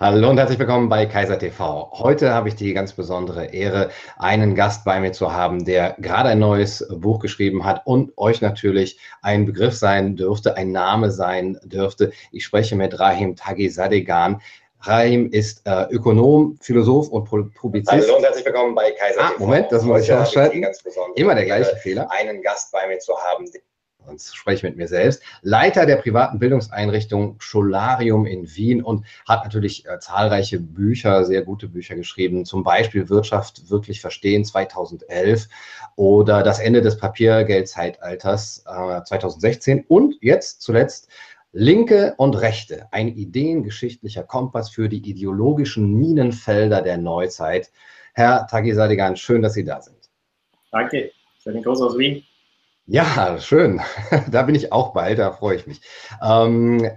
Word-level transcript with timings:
Hallo 0.00 0.30
und 0.30 0.36
herzlich 0.36 0.58
willkommen 0.58 0.88
bei 0.88 1.06
Kaiser 1.06 1.38
TV. 1.38 1.88
Heute 1.92 2.34
habe 2.34 2.48
ich 2.48 2.56
die 2.56 2.74
ganz 2.74 2.92
besondere 2.92 3.46
Ehre, 3.54 3.90
einen 4.18 4.56
Gast 4.56 4.84
bei 4.84 4.98
mir 4.98 5.12
zu 5.12 5.32
haben, 5.32 5.64
der 5.64 5.94
gerade 6.00 6.30
ein 6.30 6.40
neues 6.40 6.84
Buch 6.90 7.20
geschrieben 7.20 7.64
hat 7.64 7.86
und 7.86 8.12
euch 8.18 8.40
natürlich 8.40 8.98
ein 9.22 9.46
Begriff 9.46 9.76
sein 9.76 10.16
dürfte, 10.16 10.56
ein 10.56 10.72
Name 10.72 11.12
sein 11.12 11.56
dürfte. 11.62 12.10
Ich 12.32 12.44
spreche 12.44 12.74
mit 12.74 12.98
Rahim 12.98 13.36
Tagisadegan. 13.36 14.42
Rahim 14.80 15.30
ist 15.30 15.64
äh, 15.66 15.86
Ökonom, 15.90 16.58
Philosoph 16.60 17.08
und 17.08 17.54
Publizist. 17.54 17.92
Hallo 17.92 18.16
und 18.16 18.24
herzlich 18.24 18.44
willkommen 18.44 18.74
bei 18.74 18.90
Kaiser 18.90 19.20
ah, 19.20 19.28
TV. 19.28 19.38
Moment, 19.38 19.70
das 19.70 19.84
muss 19.84 20.02
ich 20.02 20.12
ausschalten. 20.12 20.66
Immer 21.14 21.36
der 21.36 21.44
gleiche 21.44 21.76
Fehler. 21.76 22.10
Einen 22.10 22.42
Gast 22.42 22.72
bei 22.72 22.88
mir 22.88 22.98
zu 22.98 23.16
haben, 23.16 23.46
und 24.06 24.20
spreche 24.20 24.66
mit 24.66 24.76
mir 24.76 24.88
selbst, 24.88 25.22
Leiter 25.42 25.86
der 25.86 25.96
privaten 25.96 26.38
Bildungseinrichtung 26.38 27.36
Scholarium 27.38 28.26
in 28.26 28.54
Wien 28.54 28.82
und 28.82 29.04
hat 29.26 29.44
natürlich 29.44 29.86
äh, 29.86 29.98
zahlreiche 29.98 30.60
Bücher, 30.60 31.24
sehr 31.24 31.42
gute 31.42 31.68
Bücher 31.68 31.94
geschrieben, 31.94 32.44
zum 32.44 32.62
Beispiel 32.62 33.08
Wirtschaft 33.08 33.70
wirklich 33.70 34.00
verstehen 34.00 34.44
2011 34.44 35.48
oder 35.96 36.42
Das 36.42 36.58
Ende 36.58 36.82
des 36.82 36.96
Papiergeldzeitalters 36.98 38.64
äh, 38.66 39.02
2016 39.02 39.84
und 39.88 40.16
jetzt 40.20 40.62
zuletzt 40.62 41.08
Linke 41.52 42.14
und 42.18 42.34
Rechte, 42.34 42.86
ein 42.90 43.08
ideengeschichtlicher 43.08 44.22
Kompass 44.22 44.68
für 44.68 44.90
die 44.90 44.98
ideologischen 45.08 45.94
Minenfelder 45.94 46.82
der 46.82 46.98
Neuzeit. 46.98 47.70
Herr 48.12 48.46
Tagisadigan, 48.46 49.16
schön, 49.16 49.40
dass 49.40 49.54
Sie 49.54 49.64
da 49.64 49.80
sind. 49.80 49.96
Danke, 50.70 51.12
schönen 51.42 51.62
Gruß 51.62 51.80
aus 51.80 51.96
Wien. 51.96 52.22
Ja, 52.86 53.38
schön. 53.40 53.80
Da 54.30 54.42
bin 54.42 54.54
ich 54.54 54.72
auch 54.72 54.92
bald, 54.92 55.18
da 55.18 55.32
freue 55.32 55.56
ich 55.56 55.66
mich. 55.66 55.80
Ähm, 56.22 56.88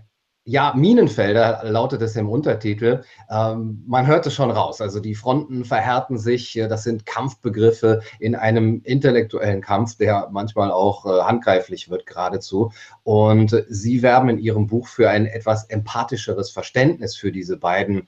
ja, 0.45 0.73
Minenfelder 0.75 1.61
lautet 1.63 2.01
es 2.01 2.15
im 2.15 2.29
Untertitel. 2.29 3.03
Ähm, 3.29 3.83
man 3.87 4.07
hört 4.07 4.25
es 4.25 4.33
schon 4.33 4.51
raus. 4.51 4.81
Also 4.81 4.99
die 4.99 5.15
Fronten 5.15 5.65
verhärten 5.65 6.17
sich. 6.17 6.53
Das 6.69 6.83
sind 6.83 7.05
Kampfbegriffe 7.05 8.01
in 8.19 8.35
einem 8.35 8.81
intellektuellen 8.83 9.61
Kampf, 9.61 9.97
der 9.97 10.29
manchmal 10.31 10.71
auch 10.71 11.05
äh, 11.05 11.21
handgreiflich 11.23 11.89
wird 11.89 12.05
geradezu. 12.05 12.71
Und 13.03 13.55
Sie 13.67 14.01
werben 14.01 14.29
in 14.29 14.39
Ihrem 14.39 14.67
Buch 14.67 14.87
für 14.87 15.09
ein 15.09 15.25
etwas 15.25 15.65
empathischeres 15.65 16.51
Verständnis 16.51 17.15
für 17.15 17.31
diese 17.31 17.57
beiden 17.57 18.07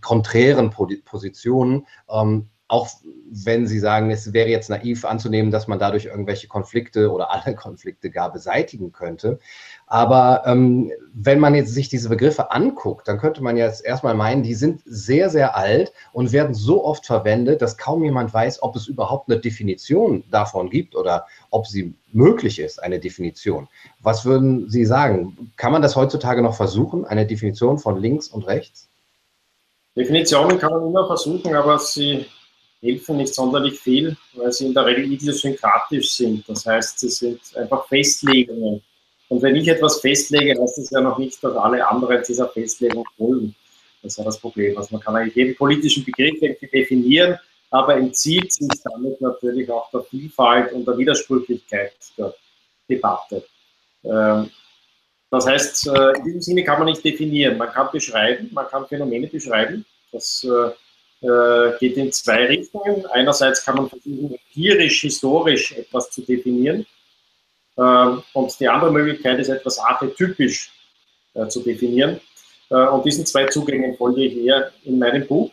konträren 0.00 0.70
Positionen. 0.70 1.86
Ähm, 2.08 2.48
auch 2.68 2.88
wenn 3.30 3.66
Sie 3.66 3.78
sagen, 3.78 4.10
es 4.10 4.32
wäre 4.32 4.48
jetzt 4.48 4.70
naiv 4.70 5.04
anzunehmen, 5.04 5.52
dass 5.52 5.68
man 5.68 5.78
dadurch 5.78 6.06
irgendwelche 6.06 6.48
Konflikte 6.48 7.12
oder 7.12 7.30
alle 7.46 7.54
Konflikte 7.54 8.10
gar 8.10 8.32
beseitigen 8.32 8.92
könnte. 8.92 9.38
Aber 9.86 10.42
ähm, 10.46 10.90
wenn 11.14 11.38
man 11.38 11.54
jetzt 11.54 11.72
sich 11.72 11.88
diese 11.88 12.08
Begriffe 12.08 12.50
anguckt, 12.50 13.06
dann 13.06 13.18
könnte 13.18 13.42
man 13.42 13.56
jetzt 13.56 13.84
erstmal 13.84 14.14
meinen, 14.14 14.42
die 14.42 14.54
sind 14.54 14.82
sehr, 14.84 15.30
sehr 15.30 15.56
alt 15.56 15.92
und 16.12 16.32
werden 16.32 16.54
so 16.54 16.84
oft 16.84 17.06
verwendet, 17.06 17.62
dass 17.62 17.76
kaum 17.76 18.02
jemand 18.02 18.34
weiß, 18.34 18.62
ob 18.62 18.74
es 18.74 18.88
überhaupt 18.88 19.30
eine 19.30 19.40
Definition 19.40 20.24
davon 20.30 20.70
gibt 20.70 20.96
oder 20.96 21.26
ob 21.50 21.68
sie 21.68 21.94
möglich 22.12 22.58
ist, 22.58 22.82
eine 22.82 22.98
Definition. 22.98 23.68
Was 24.00 24.24
würden 24.24 24.68
Sie 24.68 24.84
sagen? 24.84 25.52
Kann 25.56 25.70
man 25.70 25.82
das 25.82 25.94
heutzutage 25.94 26.42
noch 26.42 26.56
versuchen, 26.56 27.04
eine 27.04 27.26
Definition 27.26 27.78
von 27.78 28.00
links 28.00 28.28
und 28.28 28.46
rechts? 28.46 28.88
Definitionen 29.96 30.58
kann 30.58 30.72
man 30.72 30.86
immer 30.86 31.06
versuchen, 31.06 31.54
aber 31.54 31.78
sie 31.78 32.26
helfen 32.82 33.16
nicht 33.16 33.34
sonderlich 33.34 33.78
viel, 33.78 34.16
weil 34.34 34.52
sie 34.52 34.66
in 34.66 34.74
der 34.74 34.86
Regel 34.86 35.10
idiosynkratisch 35.12 36.10
sind. 36.12 36.48
Das 36.48 36.66
heißt, 36.66 36.98
sie 36.98 37.08
sind 37.08 37.40
einfach 37.56 37.86
Festlegungen. 37.88 38.82
Und 39.28 39.42
wenn 39.42 39.56
ich 39.56 39.68
etwas 39.68 40.00
festlege, 40.00 40.60
heißt 40.60 40.78
das 40.78 40.90
ja 40.90 41.00
noch 41.00 41.18
nicht, 41.18 41.42
dass 41.42 41.56
alle 41.56 41.86
anderen 41.86 42.22
dieser 42.26 42.48
Festlegung 42.48 43.04
folgen. 43.16 43.54
Das 44.02 44.12
ist 44.12 44.18
ja 44.18 44.24
das 44.24 44.38
Problem. 44.38 44.76
Also 44.78 44.90
man 44.92 45.00
kann 45.00 45.16
eigentlich 45.16 45.34
jeden 45.34 45.56
politischen 45.56 46.04
Begriff 46.04 46.38
definieren, 46.72 47.38
aber 47.70 47.96
entzieht 47.96 48.52
sich 48.52 48.70
damit 48.84 49.20
natürlich 49.20 49.68
auch 49.70 49.90
der 49.90 50.02
Vielfalt 50.02 50.72
und 50.72 50.86
der 50.86 50.96
Widersprüchlichkeit 50.96 51.92
der 52.16 52.32
Debatte. 52.88 53.44
Ähm, 54.04 54.50
das 55.30 55.46
heißt, 55.46 55.88
äh, 55.88 56.18
in 56.18 56.24
diesem 56.24 56.40
Sinne 56.40 56.64
kann 56.64 56.78
man 56.78 56.86
nicht 56.86 57.04
definieren. 57.04 57.58
Man 57.58 57.70
kann 57.70 57.88
beschreiben, 57.92 58.48
man 58.52 58.68
kann 58.68 58.86
Phänomene 58.86 59.26
beschreiben. 59.26 59.84
Das 60.12 60.46
äh, 61.22 61.26
äh, 61.26 61.78
geht 61.78 61.96
in 61.96 62.12
zwei 62.12 62.46
Richtungen. 62.46 63.06
Einerseits 63.06 63.64
kann 63.64 63.76
man 63.76 63.88
versuchen, 63.88 64.34
empirisch, 64.34 65.00
historisch 65.00 65.72
etwas 65.72 66.10
zu 66.10 66.22
definieren. 66.22 66.86
Ähm, 67.78 68.22
und 68.32 68.58
die 68.60 68.68
andere 68.68 68.92
Möglichkeit 68.92 69.38
ist, 69.38 69.48
etwas 69.48 69.78
archetypisch 69.78 70.70
äh, 71.34 71.46
zu 71.48 71.62
definieren. 71.62 72.20
Äh, 72.70 72.74
und 72.74 73.04
diesen 73.04 73.24
zwei 73.24 73.46
Zugängen 73.46 73.96
folge 73.96 74.24
ich 74.24 74.36
eher 74.36 74.72
in 74.84 74.98
meinem 74.98 75.26
Buch. 75.26 75.50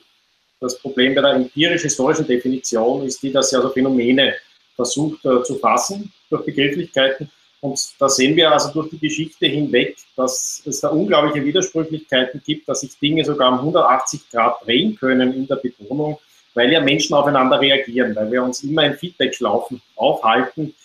Das 0.60 0.78
Problem 0.80 1.16
bei 1.16 1.22
der 1.22 1.32
empirisch-historischen 1.32 2.28
Definition 2.28 3.06
ist 3.06 3.22
die, 3.22 3.32
dass 3.32 3.50
sie 3.50 3.58
also 3.58 3.70
Phänomene 3.70 4.36
versucht 4.76 5.22
zu 5.22 5.56
fassen 5.60 6.12
durch 6.30 6.46
Begrifflichkeiten 6.46 7.30
und 7.64 7.80
da 7.98 8.10
sehen 8.10 8.36
wir 8.36 8.52
also 8.52 8.74
durch 8.74 8.90
die 8.90 9.00
Geschichte 9.00 9.46
hinweg, 9.46 9.96
dass 10.18 10.62
es 10.66 10.82
da 10.82 10.90
unglaubliche 10.90 11.46
Widersprüchlichkeiten 11.46 12.42
gibt, 12.46 12.68
dass 12.68 12.82
sich 12.82 13.00
Dinge 13.00 13.24
sogar 13.24 13.54
um 13.54 13.60
180 13.60 14.30
Grad 14.30 14.66
drehen 14.66 14.98
können 14.98 15.34
in 15.34 15.48
der 15.48 15.56
Betonung, 15.56 16.20
weil 16.56 16.74
ja 16.74 16.82
Menschen 16.82 17.14
aufeinander 17.14 17.62
reagieren, 17.62 18.14
weil 18.18 18.30
wir 18.34 18.44
uns 18.44 18.64
immer 18.64 18.84
in 18.84 18.96
Feedback-Schlaufen 18.96 19.82
aufhalten 19.96 20.76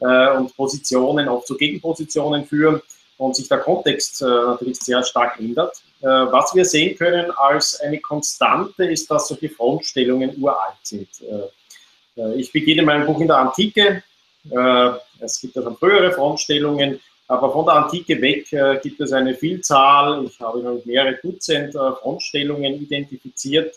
äh, 0.00 0.30
und 0.34 0.56
Positionen 0.56 1.28
auch 1.28 1.44
zu 1.44 1.54
Gegenpositionen 1.54 2.46
führen 2.46 2.80
und 3.18 3.36
sich 3.36 3.48
der 3.48 3.58
Kontext 3.58 4.22
äh, 4.22 4.24
natürlich 4.24 4.78
sehr 4.78 5.04
stark 5.04 5.38
ändert. 5.38 5.82
Äh, 6.00 6.06
was 6.06 6.54
wir 6.54 6.64
sehen 6.64 6.96
können 6.96 7.30
als 7.30 7.78
eine 7.80 8.00
Konstante 8.00 8.86
ist, 8.86 9.10
dass 9.10 9.28
solche 9.28 9.50
Frontstellungen 9.50 10.34
uralt 10.40 10.78
sind. 10.82 11.10
Äh, 11.20 12.22
äh, 12.22 12.36
ich 12.36 12.50
beginne 12.50 12.84
mein 12.84 13.04
Buch 13.04 13.20
in 13.20 13.26
der 13.26 13.36
Antike, 13.36 14.02
es 14.44 15.40
gibt 15.40 15.56
also 15.56 15.74
frühere 15.74 16.12
Frontstellungen, 16.12 17.00
aber 17.32 17.50
von 17.50 17.64
der 17.64 17.76
Antike 17.76 18.20
weg 18.20 18.52
äh, 18.52 18.78
gibt 18.82 19.00
es 19.00 19.12
eine 19.12 19.34
Vielzahl, 19.34 20.24
ich 20.26 20.38
habe 20.38 20.82
mehrere 20.84 21.18
Dutzend 21.22 21.74
äh, 21.74 21.92
Frontstellungen 22.02 22.74
identifiziert, 22.74 23.74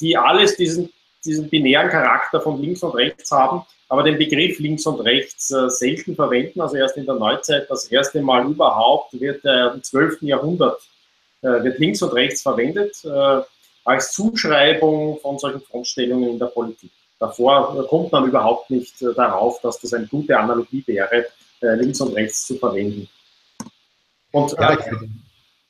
die 0.00 0.16
alles 0.16 0.54
diesen, 0.54 0.92
diesen 1.24 1.48
binären 1.48 1.88
Charakter 1.88 2.40
von 2.40 2.62
links 2.62 2.84
und 2.84 2.94
rechts 2.94 3.32
haben, 3.32 3.66
aber 3.88 4.04
den 4.04 4.16
Begriff 4.16 4.60
links 4.60 4.86
und 4.86 5.00
rechts 5.00 5.48
selten 5.48 6.14
verwenden, 6.14 6.60
also 6.60 6.76
erst 6.76 6.96
in 6.96 7.06
der 7.06 7.16
Neuzeit 7.16 7.68
das 7.68 7.86
erste 7.86 8.22
Mal 8.22 8.48
überhaupt 8.48 9.18
wird 9.18 9.44
im 9.44 9.82
12. 9.82 10.22
Jahrhundert 10.22 10.80
wird 11.42 11.76
links 11.80 12.00
und 12.02 12.12
rechts 12.12 12.42
verwendet 12.42 13.04
als 13.84 14.12
Zuschreibung 14.12 15.18
von 15.20 15.40
solchen 15.40 15.62
Frontstellungen 15.62 16.30
in 16.30 16.38
der 16.38 16.46
Politik. 16.46 16.92
Davor 17.18 17.86
kommt 17.88 18.12
man 18.12 18.26
überhaupt 18.26 18.70
nicht 18.70 19.02
äh, 19.02 19.12
darauf, 19.14 19.60
dass 19.60 19.80
das 19.80 19.92
eine 19.92 20.06
gute 20.06 20.38
Analogie 20.38 20.84
wäre, 20.86 21.26
äh, 21.60 21.74
links 21.74 22.00
und 22.00 22.14
rechts 22.14 22.46
zu 22.46 22.56
verwenden. 22.56 23.08
Und 24.30 24.52
äh, 24.58 24.76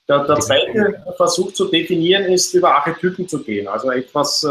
der, 0.08 0.24
der, 0.24 0.40
zweite 0.40 1.04
Versuch 1.16 1.52
zu 1.52 1.66
definieren 1.66 2.24
ist, 2.24 2.52
über 2.52 2.74
Archetypen 2.74 3.28
zu 3.28 3.42
gehen. 3.42 3.68
Also 3.68 3.90
etwas, 3.90 4.46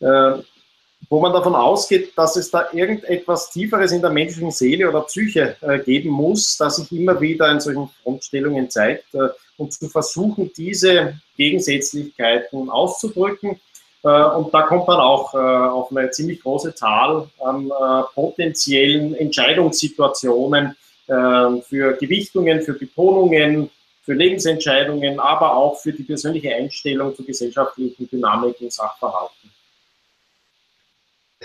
wo 0.00 1.20
man 1.20 1.32
davon 1.32 1.54
ausgeht, 1.54 2.12
dass 2.16 2.34
es 2.34 2.50
da 2.50 2.66
irgendetwas 2.72 3.50
Tieferes 3.52 3.92
in 3.92 4.00
der 4.00 4.10
menschlichen 4.10 4.50
Seele 4.50 4.88
oder 4.88 5.02
Psyche 5.02 5.56
geben 5.84 6.10
muss, 6.10 6.56
das 6.56 6.76
sich 6.76 6.90
immer 6.90 7.20
wieder 7.20 7.52
in 7.52 7.60
solchen 7.60 7.88
Frontstellungen 8.02 8.68
zeigt 8.68 9.14
und 9.56 9.72
zu 9.72 9.88
versuchen, 9.88 10.50
diese 10.56 11.20
Gegensätzlichkeiten 11.36 12.68
auszudrücken 12.68 13.60
und 14.08 14.52
da 14.52 14.62
kommt 14.62 14.86
man 14.86 14.98
auch 15.00 15.34
äh, 15.34 15.38
auf 15.38 15.90
eine 15.90 16.10
ziemlich 16.10 16.42
große 16.42 16.74
Zahl 16.74 17.28
an 17.44 17.66
äh, 17.70 18.02
potenziellen 18.14 19.14
Entscheidungssituationen 19.14 20.76
für 21.06 21.98
Gewichtungen, 22.00 22.62
für 22.62 22.72
Betonungen, 22.72 23.68
für 24.00 24.14
Lebensentscheidungen, 24.14 25.20
aber 25.20 25.54
auch 25.54 25.78
für 25.78 25.92
die 25.92 26.02
persönliche 26.02 26.54
Einstellung 26.54 27.14
zu 27.14 27.22
gesellschaftlichen 27.22 28.08
Dynamiken, 28.08 28.70
Sachverhalten. 28.70 29.53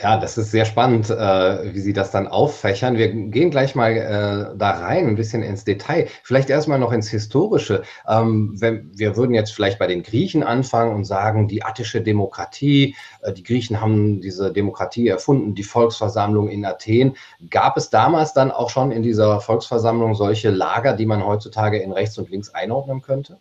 Ja, 0.02 0.18
das 0.18 0.38
ist 0.38 0.52
sehr 0.52 0.64
spannend, 0.64 1.10
äh, 1.10 1.74
wie 1.74 1.80
Sie 1.80 1.92
das 1.92 2.12
dann 2.12 2.28
auffächern. 2.28 2.98
Wir 2.98 3.10
gehen 3.10 3.52
gleich 3.52 3.76
mal 3.76 3.92
äh, 3.92 4.58
da 4.58 4.72
rein, 4.72 5.08
ein 5.08 5.16
bisschen 5.16 5.44
ins 5.44 5.66
Detail. 5.66 6.08
Vielleicht 6.24 6.50
erstmal 6.50 6.80
noch 6.80 6.94
ins 6.94 7.10
Historische. 7.10 7.84
Ähm, 8.08 8.56
wenn, 8.60 8.92
wir 8.98 9.18
würden 9.18 9.34
jetzt 9.34 9.52
vielleicht 9.52 9.78
bei 9.78 9.88
den 9.88 10.04
Griechen 10.04 10.44
anfangen 10.44 10.96
und 10.96 11.04
sagen, 11.04 11.50
die 11.50 11.64
attische 11.64 12.02
Demokratie, 12.02 12.96
äh, 13.22 13.34
die 13.34 13.44
Griechen 13.44 13.82
haben 13.82 14.22
diese 14.22 14.54
Demokratie 14.54 15.10
erfunden, 15.10 15.54
die 15.54 15.64
Volksversammlung 15.64 16.48
in 16.48 16.64
Athen. 16.64 17.18
Gab 17.50 17.76
es 17.76 17.90
damals 17.90 18.34
dann 18.34 18.52
auch 18.52 18.70
schon 18.70 18.92
in 18.92 19.04
dieser 19.04 19.42
Volksversammlung 19.42 20.16
solche 20.16 20.50
Lager, 20.50 20.94
die 20.94 21.06
man 21.06 21.26
heutzutage 21.26 21.78
in 21.80 21.92
rechts 21.92 22.18
und 22.18 22.30
links 22.30 22.52
einordnen 22.52 23.02
könnte? 23.02 23.40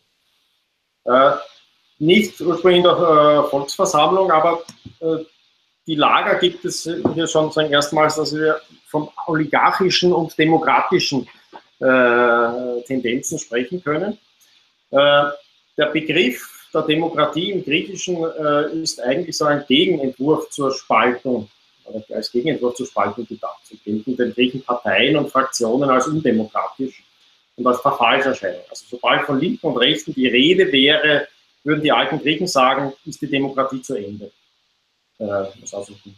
Äh, 1.05 1.33
nicht 2.01 2.41
ursprünglich 2.41 2.83
der 2.83 2.93
äh, 2.93 3.51
Volksversammlung, 3.51 4.31
aber 4.33 4.61
äh, 5.01 5.19
die 5.89 5.95
Lager 5.95 6.39
gibt 6.39 6.65
es 6.67 6.83
hier 7.15 7.27
schon 7.27 7.51
zum 7.51 7.73
ersten 7.73 7.97
Mal, 7.97 8.13
dass 8.15 8.37
wir 8.37 8.61
von 8.87 9.09
oligarchischen 9.27 10.13
und 10.13 10.39
demokratischen 10.39 11.27
äh, 11.81 12.83
Tendenzen 12.87 13.39
sprechen 13.39 13.83
können. 13.83 14.19
Äh, 14.91 15.25
der 15.79 15.87
Begriff 15.93 16.69
der 16.75 16.83
Demokratie 16.83 17.53
im 17.53 17.65
Griechischen 17.65 18.23
äh, 18.23 18.83
ist 18.83 19.01
eigentlich 19.01 19.37
so 19.37 19.47
ein 19.47 19.65
Gegenentwurf 19.67 20.51
zur 20.51 20.75
Spaltung, 20.75 21.49
oder 21.87 22.05
als 22.15 22.31
Gegenentwurf 22.33 22.75
zur 22.75 22.87
Spaltung 22.87 23.27
gedacht. 23.27 23.61
Sie 23.65 23.79
gelten 23.79 24.15
den 24.15 24.35
Griechen 24.35 24.63
Parteien 24.63 25.17
und 25.17 25.31
Fraktionen 25.31 25.89
als 25.89 26.07
undemokratisch 26.07 27.03
und 27.57 27.67
als 27.67 27.81
Verfallserscheinung. 27.81 28.61
Also 28.69 28.85
sobald 28.91 29.25
von 29.25 29.41
Linken 29.41 29.67
und 29.67 29.79
Rechten 29.79 30.13
die 30.13 30.29
Rede 30.29 30.71
wäre, 30.71 31.29
würden 31.65 31.83
die 31.83 31.93
alten 31.93 32.19
Griechen 32.19 32.47
sagen, 32.47 32.93
ist 33.07 33.23
die 33.23 33.31
Demokratie 33.31 33.81
zu 33.81 33.95
Ende. 33.95 34.31
Das 35.19 35.75
also 35.75 35.93
eine 36.05 36.15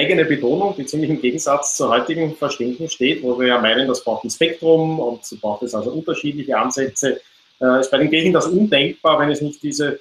eigene 0.00 0.24
Betonung, 0.24 0.74
die 0.76 0.86
ziemlich 0.86 1.10
im 1.10 1.20
Gegensatz 1.20 1.76
zur 1.76 1.90
heutigen 1.90 2.34
Verständnis 2.36 2.92
steht, 2.92 3.22
wo 3.22 3.38
wir 3.38 3.48
ja 3.48 3.60
meinen, 3.60 3.88
das 3.88 4.04
braucht 4.04 4.24
ein 4.24 4.30
Spektrum 4.30 5.00
und 5.00 5.24
so 5.24 5.36
braucht 5.36 5.62
es 5.62 5.74
also 5.74 5.90
unterschiedliche 5.90 6.56
Ansätze 6.56 7.20
äh, 7.62 7.80
ist 7.80 7.90
bei 7.90 7.98
den 7.98 8.10
Griechen 8.10 8.32
das 8.32 8.46
undenkbar, 8.46 9.18
wenn 9.20 9.30
es 9.30 9.40
nicht 9.40 9.62
diese 9.62 10.00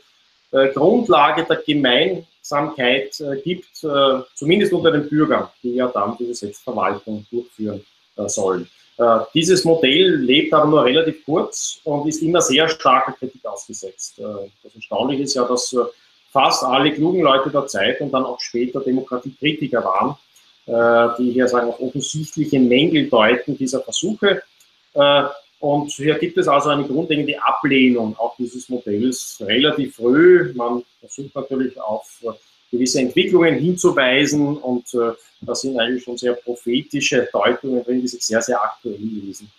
äh, 0.51 0.69
Grundlage 0.69 1.45
der 1.45 1.57
Gemeinsamkeit 1.57 3.19
äh, 3.19 3.39
gibt, 3.41 3.83
äh, 3.83 4.21
zumindest 4.35 4.73
unter 4.73 4.91
den 4.91 5.07
Bürgern, 5.07 5.47
die 5.61 5.75
ja 5.75 5.87
dann 5.87 6.17
diese 6.17 6.33
Selbstverwaltung 6.33 7.25
durchführen 7.29 7.85
äh, 8.17 8.27
sollen. 8.27 8.67
Äh, 8.97 9.19
dieses 9.33 9.63
Modell 9.63 10.15
lebt 10.15 10.53
aber 10.53 10.67
nur 10.67 10.83
relativ 10.83 11.23
kurz 11.23 11.79
und 11.83 12.07
ist 12.07 12.21
immer 12.21 12.41
sehr 12.41 12.67
starker 12.67 13.13
Kritik 13.13 13.45
ausgesetzt. 13.45 14.19
das 14.19 14.75
Erstaunliche 14.75 15.23
ist 15.23 15.35
ja, 15.35 15.43
dass 15.43 15.75
fast 16.31 16.63
alle 16.63 16.91
klugen 16.93 17.21
Leute 17.21 17.49
der 17.49 17.67
Zeit 17.67 18.01
und 18.01 18.11
dann 18.11 18.25
auch 18.25 18.39
später 18.39 18.79
Demokratiekritiker 18.81 19.83
waren, 19.83 20.15
die 21.17 21.31
hier 21.31 21.47
sagen, 21.47 21.67
auf 21.67 21.81
offensichtliche 21.81 22.59
Mängel 22.59 23.09
deuten 23.09 23.57
dieser 23.57 23.81
Versuche. 23.81 24.41
Und 25.59 25.91
hier 25.91 26.17
gibt 26.17 26.37
es 26.37 26.47
also 26.47 26.69
eine 26.69 26.85
grundlegende 26.85 27.35
Ablehnung 27.43 28.15
auch 28.17 28.35
dieses 28.37 28.69
Modells 28.69 29.37
relativ 29.41 29.95
früh. 29.95 30.53
Man 30.55 30.83
versucht 30.99 31.35
natürlich 31.35 31.79
auf 31.79 32.21
gewisse 32.71 33.01
Entwicklungen 33.01 33.55
hinzuweisen 33.59 34.57
und 34.57 34.93
äh, 34.93 35.11
da 35.41 35.53
sind 35.53 35.77
eigentlich 35.79 36.03
schon 36.03 36.17
sehr 36.17 36.33
prophetische 36.33 37.27
Deutungen 37.31 37.83
drin, 37.83 38.01
die 38.01 38.07
sich 38.07 38.25
sehr, 38.25 38.41
sehr 38.41 38.63
aktuell 38.63 38.97
lesen. 38.97 39.51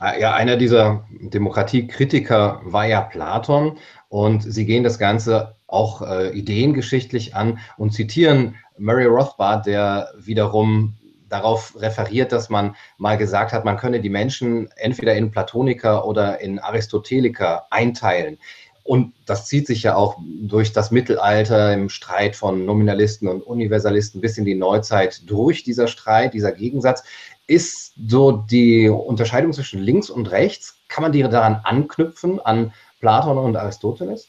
Ja, 0.00 0.34
einer 0.34 0.56
dieser 0.56 1.04
Demokratiekritiker 1.10 2.60
war 2.62 2.86
ja 2.86 3.00
Platon 3.00 3.78
und 4.08 4.42
sie 4.42 4.64
gehen 4.64 4.84
das 4.84 4.98
Ganze 4.98 5.56
auch 5.66 6.02
äh, 6.02 6.30
ideengeschichtlich 6.30 7.34
an 7.34 7.58
und 7.76 7.92
zitieren 7.92 8.54
Murray 8.78 9.06
Rothbard, 9.06 9.66
der 9.66 10.12
wiederum 10.16 10.94
darauf 11.28 11.74
referiert, 11.80 12.32
dass 12.32 12.48
man 12.48 12.76
mal 12.96 13.18
gesagt 13.18 13.52
hat, 13.52 13.64
man 13.64 13.76
könne 13.76 14.00
die 14.00 14.08
Menschen 14.08 14.70
entweder 14.76 15.14
in 15.14 15.30
Platoniker 15.30 16.06
oder 16.06 16.40
in 16.40 16.58
Aristoteliker 16.58 17.66
einteilen. 17.70 18.38
Und 18.84 19.12
das 19.26 19.44
zieht 19.44 19.66
sich 19.66 19.82
ja 19.82 19.96
auch 19.96 20.16
durch 20.40 20.72
das 20.72 20.90
Mittelalter 20.90 21.74
im 21.74 21.90
Streit 21.90 22.36
von 22.36 22.64
Nominalisten 22.64 23.28
und 23.28 23.42
Universalisten 23.42 24.22
bis 24.22 24.38
in 24.38 24.46
die 24.46 24.54
Neuzeit 24.54 25.28
durch, 25.28 25.62
dieser 25.62 25.88
Streit, 25.88 26.32
dieser 26.32 26.52
Gegensatz. 26.52 27.04
Ist 27.48 27.94
so 28.06 28.30
die 28.30 28.88
Unterscheidung 28.88 29.52
zwischen 29.52 29.82
links 29.82 30.10
und 30.10 30.30
rechts, 30.30 30.76
kann 30.86 31.02
man 31.02 31.10
die 31.10 31.22
daran 31.22 31.60
anknüpfen, 31.64 32.38
an 32.40 32.72
Platon 33.00 33.38
und 33.38 33.56
Aristoteles? 33.56 34.28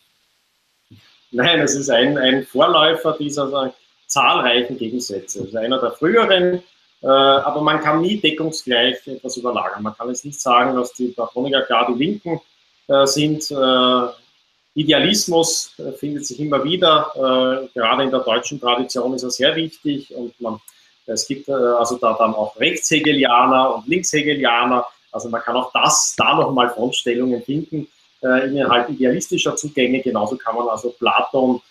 Nein, 1.31 1.59
es 1.59 1.75
ist 1.75 1.91
ein, 1.91 2.17
ein 2.17 2.43
Vorläufer 2.43 3.15
dieser 3.19 3.73
zahlreichen 4.07 4.77
Gegensätze. 4.77 5.41
Es 5.41 5.49
ist 5.49 5.55
einer 5.55 5.79
der 5.79 5.91
früheren 5.91 6.63
äh, 7.01 7.07
aber 7.07 7.61
man 7.61 7.79
kann 7.79 8.01
nie 8.01 8.19
deckungsgleich 8.19 9.07
etwas 9.07 9.37
überlagern. 9.37 9.83
Man 9.83 9.95
kann 9.95 10.09
jetzt 10.09 10.25
nicht 10.25 10.39
sagen, 10.39 10.75
dass 10.75 10.93
die 10.93 11.07
Platoniker 11.09 11.61
klar 11.61 11.87
die 11.89 12.03
Linken 12.03 12.41
äh, 12.87 13.05
sind. 13.05 13.49
Äh, 13.51 14.07
Idealismus 14.75 15.73
findet 15.97 16.25
sich 16.25 16.39
immer 16.39 16.63
wieder, 16.63 17.11
gerade 17.73 18.03
in 18.03 18.11
der 18.11 18.19
deutschen 18.19 18.61
Tradition 18.61 19.13
ist 19.13 19.23
er 19.23 19.31
sehr 19.31 19.55
wichtig 19.55 20.13
und 20.15 20.39
man, 20.39 20.61
es 21.09 21.27
gibt 21.27 21.49
also 21.49 21.97
da 21.97 22.13
dann 22.13 22.33
auch 22.33 22.59
Rechtshegelianer 22.59 23.75
und 23.75 23.87
Linkshegelianer, 23.87 24.85
also 25.11 25.29
man 25.29 25.41
kann 25.41 25.55
auch 25.55 25.71
das, 25.73 26.15
da 26.17 26.35
nochmal 26.35 26.69
Frontstellungen 26.69 27.41
finden 27.41 27.87
innerhalb 28.21 28.89
idealistischer 28.89 29.55
Zugänge. 29.55 30.01
Genauso 30.01 30.35
kann 30.35 30.55
man 30.55 30.67
also 30.67 30.89
Platon 30.89 31.61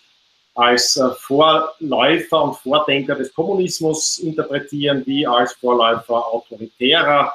als 0.59 0.97
äh, 0.97 1.09
Vorläufer 1.11 2.43
und 2.43 2.55
Vordenker 2.55 3.15
des 3.15 3.33
Kommunismus 3.33 4.19
interpretieren, 4.19 5.03
wie 5.05 5.25
als 5.25 5.53
Vorläufer 5.53 6.27
autoritärer, 6.33 7.33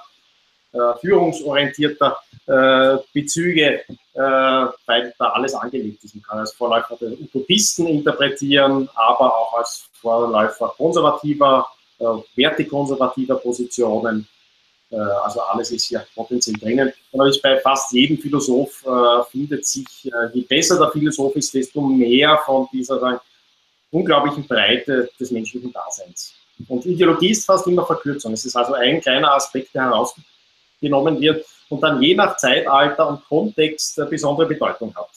äh, 0.73 0.79
führungsorientierter 1.01 2.19
äh, 2.47 2.99
Bezüge, 3.15 3.83
weil 4.15 5.13
da 5.19 5.31
alles 5.31 5.55
angelegt 5.55 6.05
ist. 6.05 6.15
Man 6.15 6.23
kann 6.23 6.39
als 6.39 6.53
Vorläufer 6.53 6.97
der 7.01 7.13
Utopisten 7.13 7.89
interpretieren, 7.89 8.89
aber 8.95 9.35
auch 9.37 9.55
als 9.55 9.89
Vorläufer 9.95 10.73
konservativer, 10.77 11.67
wertekonservativer 12.37 13.37
Positionen 13.37 14.27
äh, 14.95 14.97
also 14.97 15.41
alles 15.41 15.71
ist 15.71 15.91
ja 15.91 16.05
potenziell 16.15 16.57
drinnen. 16.57 16.93
Und 17.13 17.27
ist 17.29 17.43
bei 17.43 17.59
fast 17.61 17.93
jedem 17.93 18.19
Philosoph 18.19 18.85
äh, 18.87 19.23
findet 19.31 19.67
sich, 19.67 19.87
äh, 20.07 20.31
je 20.33 20.43
besser 20.43 20.79
der 20.79 20.91
Philosoph 20.91 21.35
ist, 21.37 21.53
desto 21.55 21.81
mehr 21.81 22.39
von 22.45 22.69
dieser 22.73 23.01
sagen, 23.01 23.21
unglaublichen 23.91 24.47
Breite 24.47 25.09
des 25.19 25.31
menschlichen 25.31 25.73
Daseins. 25.73 26.35
Und 26.69 26.87
Ideologie 26.87 27.31
ist 27.31 27.45
fast 27.45 27.67
immer 27.67 27.85
Verkürzung. 27.85 28.33
Es 28.33 28.45
ist 28.45 28.57
also 28.57 28.75
ein 28.75 29.01
kleiner 29.01 29.33
Aspekt, 29.33 29.75
der 29.75 29.85
herausgenommen 29.85 31.21
wird 31.21 31.45
und 31.69 31.81
dann 31.83 32.01
je 32.01 32.15
nach 32.15 32.37
Zeitalter 32.37 33.09
und 33.09 33.25
Kontext 33.25 34.01
besondere 34.09 34.47
Bedeutung 34.47 34.95
hat. 34.95 35.11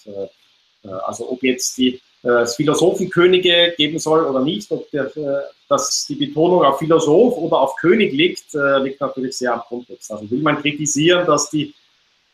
Also 1.03 1.29
ob 1.29 1.43
jetzt 1.43 1.77
die 1.77 1.95
äh, 1.95 1.99
es 2.29 2.55
Philosophenkönige 2.55 3.73
geben 3.77 3.99
soll 3.99 4.25
oder 4.25 4.41
nicht. 4.41 4.71
Ob 4.71 4.89
der, 4.91 5.05
äh, 5.15 5.41
dass 5.69 6.05
die 6.07 6.15
Betonung 6.15 6.63
auf 6.63 6.79
Philosoph 6.79 7.37
oder 7.37 7.59
auf 7.59 7.75
König 7.75 8.13
liegt, 8.13 8.53
äh, 8.55 8.79
liegt 8.79 9.01
natürlich 9.01 9.37
sehr 9.37 9.53
am 9.53 9.61
Kontext. 9.61 10.11
Also 10.11 10.29
will 10.29 10.41
man 10.41 10.61
kritisieren, 10.61 11.25
dass 11.25 11.49
die 11.49 11.73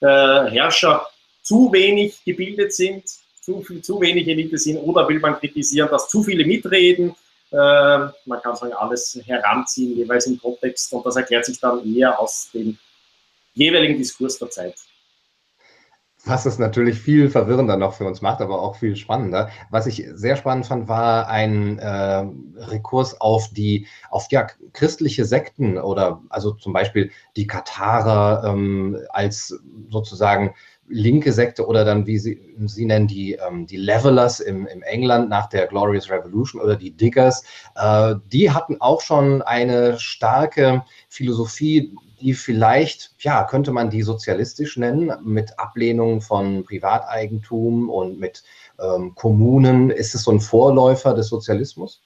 Herrscher 0.02 1.08
zu 1.44 1.72
wenig 1.72 2.26
gebildet 2.26 2.74
sind, 2.74 3.06
zu, 3.40 3.64
zu 3.82 4.02
wenig 4.02 4.28
Elite 4.28 4.58
sind, 4.58 4.80
oder 4.80 5.08
will 5.08 5.22
man 5.22 5.40
kritisieren, 5.40 5.88
dass 5.90 6.10
zu 6.10 6.24
viele 6.24 6.46
mitreden? 6.46 7.16
Man 7.50 8.42
kann 8.44 8.58
sagen, 8.58 8.74
alles 8.74 9.18
heranziehen, 9.26 9.96
jeweils 9.96 10.28
im 10.28 10.38
Kontext, 10.38 10.92
und 10.92 11.06
das 11.06 11.16
erklärt 11.16 11.46
sich 11.46 11.58
dann 11.58 11.96
eher 11.96 12.20
aus 12.20 12.50
dem 12.54 12.78
jeweiligen 13.54 13.98
Diskurs 13.98 14.38
der 14.38 14.50
Zeit 14.50 14.76
was 16.26 16.46
es 16.46 16.58
natürlich 16.58 17.00
viel 17.00 17.30
verwirrender 17.30 17.76
noch 17.76 17.94
für 17.94 18.06
uns 18.06 18.22
macht, 18.22 18.42
aber 18.42 18.62
auch 18.62 18.76
viel 18.78 18.96
spannender. 18.96 19.50
Was 19.70 19.88
ich 19.88 20.06
sehr 20.14 20.36
spannend 20.36 20.66
fand, 20.66 20.88
war 20.88 21.28
ein 21.28 21.80
äh, 21.80 22.26
Rekurs 22.58 23.20
auf 23.20 23.50
die 23.50 23.88
auf 24.10 24.28
ja, 24.32 24.48
christliche 24.72 25.26
Sekten 25.26 25.78
oder 25.78 26.22
also 26.30 26.52
zum 26.52 26.72
Beispiel 26.72 27.12
die 27.36 27.48
Katharer 27.48 28.44
ähm, 28.48 28.98
als 29.10 29.60
sozusagen 29.90 30.54
linke 30.88 31.32
Sekte 31.32 31.66
oder 31.66 31.86
dann, 31.86 32.06
wie 32.08 32.18
Sie, 32.18 32.40
Sie 32.66 32.86
nennen, 32.86 33.08
die, 33.08 33.34
ähm, 33.34 33.66
die 33.68 33.78
Levelers 33.78 34.40
im, 34.40 34.68
im 34.68 34.82
England 34.84 35.30
nach 35.30 35.48
der 35.48 35.68
Glorious 35.68 36.10
Revolution 36.10 36.62
oder 36.62 36.76
die 36.76 36.92
Diggers, 36.92 37.44
äh, 37.76 38.16
die 38.32 38.52
hatten 38.52 38.80
auch 38.80 39.02
schon 39.02 39.42
eine 39.42 40.00
starke 40.00 40.84
Philosophie 41.10 41.96
die 42.24 42.34
vielleicht, 42.34 43.12
ja, 43.20 43.44
könnte 43.44 43.72
man 43.72 43.90
die 43.90 44.02
sozialistisch 44.02 44.78
nennen, 44.78 45.12
mit 45.24 45.60
Ablehnung 45.60 46.22
von 46.22 46.64
Privateigentum 46.64 47.90
und 47.90 48.18
mit 48.20 48.44
ähm, 48.80 49.14
Kommunen. 49.14 49.90
Ist 49.90 50.16
es 50.16 50.24
so 50.24 50.32
ein 50.32 50.40
Vorläufer 50.40 51.14
des 51.14 51.28
Sozialismus? 51.28 52.02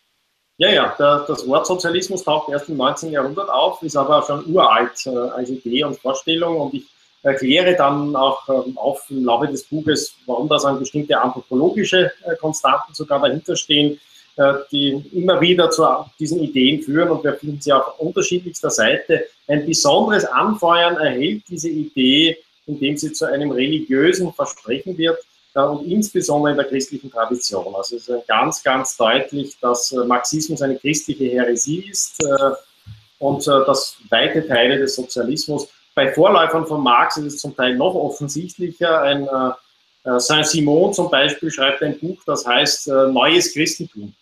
Ja, 0.57 0.69
ja, 0.69 0.95
der, 0.97 1.25
das 1.27 1.47
Wort 1.47 1.67
Sozialismus 1.67 2.23
taucht 2.23 2.49
erst 2.49 2.67
im 2.67 2.77
19. 2.77 3.11
Jahrhundert 3.11 3.49
auf, 3.49 3.83
ist 3.83 3.95
aber 3.95 4.23
schon 4.23 4.43
uralt 4.47 5.05
äh, 5.05 5.09
als 5.09 5.49
Idee 5.49 5.83
und 5.83 5.99
Vorstellung 5.99 6.59
und 6.59 6.73
ich 6.73 6.87
erkläre 7.21 7.75
dann 7.75 8.15
auch 8.15 8.49
äh, 8.49 8.75
auf 8.75 9.05
im 9.09 9.23
Laufe 9.23 9.47
des 9.47 9.65
Buches, 9.65 10.15
warum 10.25 10.49
da 10.49 10.57
so 10.57 10.73
bestimmte 10.73 11.19
anthropologische 11.21 12.11
äh, 12.23 12.35
Konstanten 12.37 12.93
sogar 12.95 13.19
dahinter 13.19 13.55
stehen 13.55 13.93
äh, 13.93 13.99
die 14.71 15.03
immer 15.13 15.41
wieder 15.41 15.69
zu 15.71 15.83
diesen 16.19 16.43
Ideen 16.43 16.81
führen 16.83 17.09
und 17.09 17.23
wir 17.23 17.33
finden 17.33 17.59
sie 17.59 17.71
auf 17.71 17.99
unterschiedlichster 17.99 18.69
Seite. 18.69 19.25
Ein 19.47 19.65
besonderes 19.65 20.25
Anfeuern 20.25 20.97
erhält 20.97 21.43
diese 21.49 21.69
Idee, 21.69 22.37
indem 22.67 22.97
sie 22.97 23.13
zu 23.13 23.25
einem 23.25 23.51
religiösen 23.51 24.31
Versprechen 24.33 24.97
wird 24.97 25.17
äh, 25.55 25.61
und 25.61 25.87
insbesondere 25.87 26.51
in 26.51 26.57
der 26.57 26.67
christlichen 26.67 27.09
Tradition. 27.09 27.73
Also 27.75 27.95
es 27.95 28.07
ist 28.07 28.27
ganz, 28.27 28.61
ganz 28.61 28.95
deutlich, 28.97 29.57
dass 29.59 29.91
äh, 29.91 30.05
Marxismus 30.05 30.61
eine 30.61 30.77
christliche 30.77 31.25
Häresie 31.25 31.89
ist 31.89 32.23
und 33.19 33.47
dass 33.47 33.97
weite 34.11 34.47
Teile 34.47 34.77
des 34.77 34.95
Sozialismus 34.95 35.67
bei 35.95 36.13
Vorläufern 36.13 36.67
von 36.67 36.83
Marx 36.83 37.17
ist 37.17 37.33
es 37.33 37.39
zum 37.39 37.55
Teil 37.55 37.75
noch 37.75 37.95
offensichtlicher. 37.95 39.01
Ein 39.01 39.27
Saint-Simon 40.03 40.93
zum 40.93 41.09
Beispiel 41.09 41.49
schreibt 41.49 41.81
ein 41.81 41.97
Buch, 41.97 42.19
das 42.27 42.45
heißt 42.45 42.87
Neues 42.87 43.51
Christentum. 43.53 44.13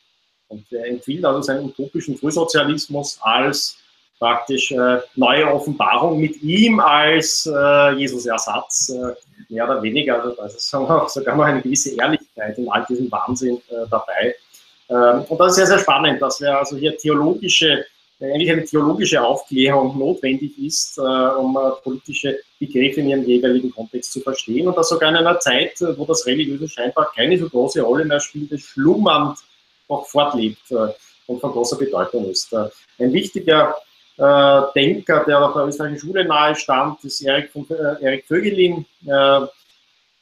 Und 0.48 0.72
er 0.72 0.86
empfiehlt 0.88 1.26
also 1.26 1.42
seinen 1.42 1.66
utopischen 1.66 2.18
Frühsozialismus 2.18 3.20
als 3.22 3.78
praktisch 4.20 4.72
äh, 4.72 5.00
neue 5.16 5.52
Offenbarung 5.52 6.20
mit 6.20 6.42
ihm 6.42 6.80
als 6.80 7.50
äh, 7.52 7.92
Jesus-Ersatz, 7.94 8.90
äh, 8.90 9.54
mehr 9.54 9.66
oder 9.66 9.82
weniger. 9.82 10.22
Also, 10.22 10.36
da 10.36 10.46
ist 10.46 10.70
sogar 11.14 11.36
noch 11.36 11.44
eine 11.44 11.62
gewisse 11.62 11.96
Ehrlichkeit 11.96 12.58
in 12.58 12.70
all 12.70 12.86
diesem 12.88 13.12
Wahnsinn 13.12 13.58
äh, 13.70 13.88
dabei. 13.90 14.36
Ähm, 14.90 15.26
und 15.28 15.38
das 15.40 15.52
ist 15.52 15.56
sehr, 15.56 15.68
sehr 15.68 15.80
spannend, 15.80 16.22
dass 16.22 16.40
wir 16.40 16.58
also 16.58 16.78
hier 16.78 16.98
theologische, 16.98 17.86
eigentlich 18.22 18.52
eine 18.52 18.64
theologische 18.64 19.22
Aufklärung 19.22 19.98
notwendig 19.98 20.58
ist, 20.60 20.98
äh, 20.98 21.02
um 21.02 21.58
äh, 21.58 21.72
politische 21.84 22.40
Begriffe 22.60 23.02
in 23.02 23.10
ihrem 23.10 23.24
jeweiligen 23.26 23.72
Kontext 23.72 24.14
zu 24.14 24.22
verstehen. 24.22 24.68
Und 24.68 24.78
das 24.78 24.90
sogar 24.90 25.10
in 25.10 25.18
einer 25.18 25.40
Zeit, 25.40 25.74
wo 25.98 26.06
das 26.06 26.26
Religiöse 26.26 26.70
scheinbar 26.70 27.12
keine 27.14 27.38
so 27.38 27.50
große 27.50 27.82
Rolle 27.82 28.06
mehr 28.06 28.20
spielt, 28.22 28.52
es 28.54 28.62
schlummernd 28.62 29.40
noch 29.90 30.08
fortlebt 30.08 30.72
und 30.72 31.40
von 31.40 31.52
großer 31.52 31.78
Bedeutung 31.78 32.30
ist. 32.30 32.54
Ein 32.54 33.14
wichtiger 33.14 33.76
äh, 34.18 34.62
Denker, 34.74 35.24
der 35.26 35.42
auch 35.42 35.54
der 35.54 35.66
österreichischen 35.66 36.08
Schule 36.08 36.26
nahe 36.26 36.56
stand, 36.56 37.04
ist 37.04 37.22
Erik, 37.22 37.52
von, 37.52 37.68
äh, 37.70 38.04
Erik 38.04 38.26
Vögelin. 38.26 38.86
Äh, 39.06 39.44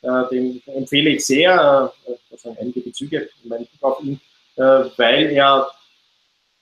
äh, 0.01 0.29
den 0.32 0.62
empfehle 0.65 1.12
ich 1.12 1.25
sehr, 1.25 1.91
äh, 2.08 2.12
also 2.32 2.55
einige 2.60 2.82
Bezüge 2.82 3.29
in 3.43 3.67
auf 3.82 4.03
ihn, 4.03 4.20
äh, 4.55 4.62
weil 4.98 5.32
er 5.32 5.67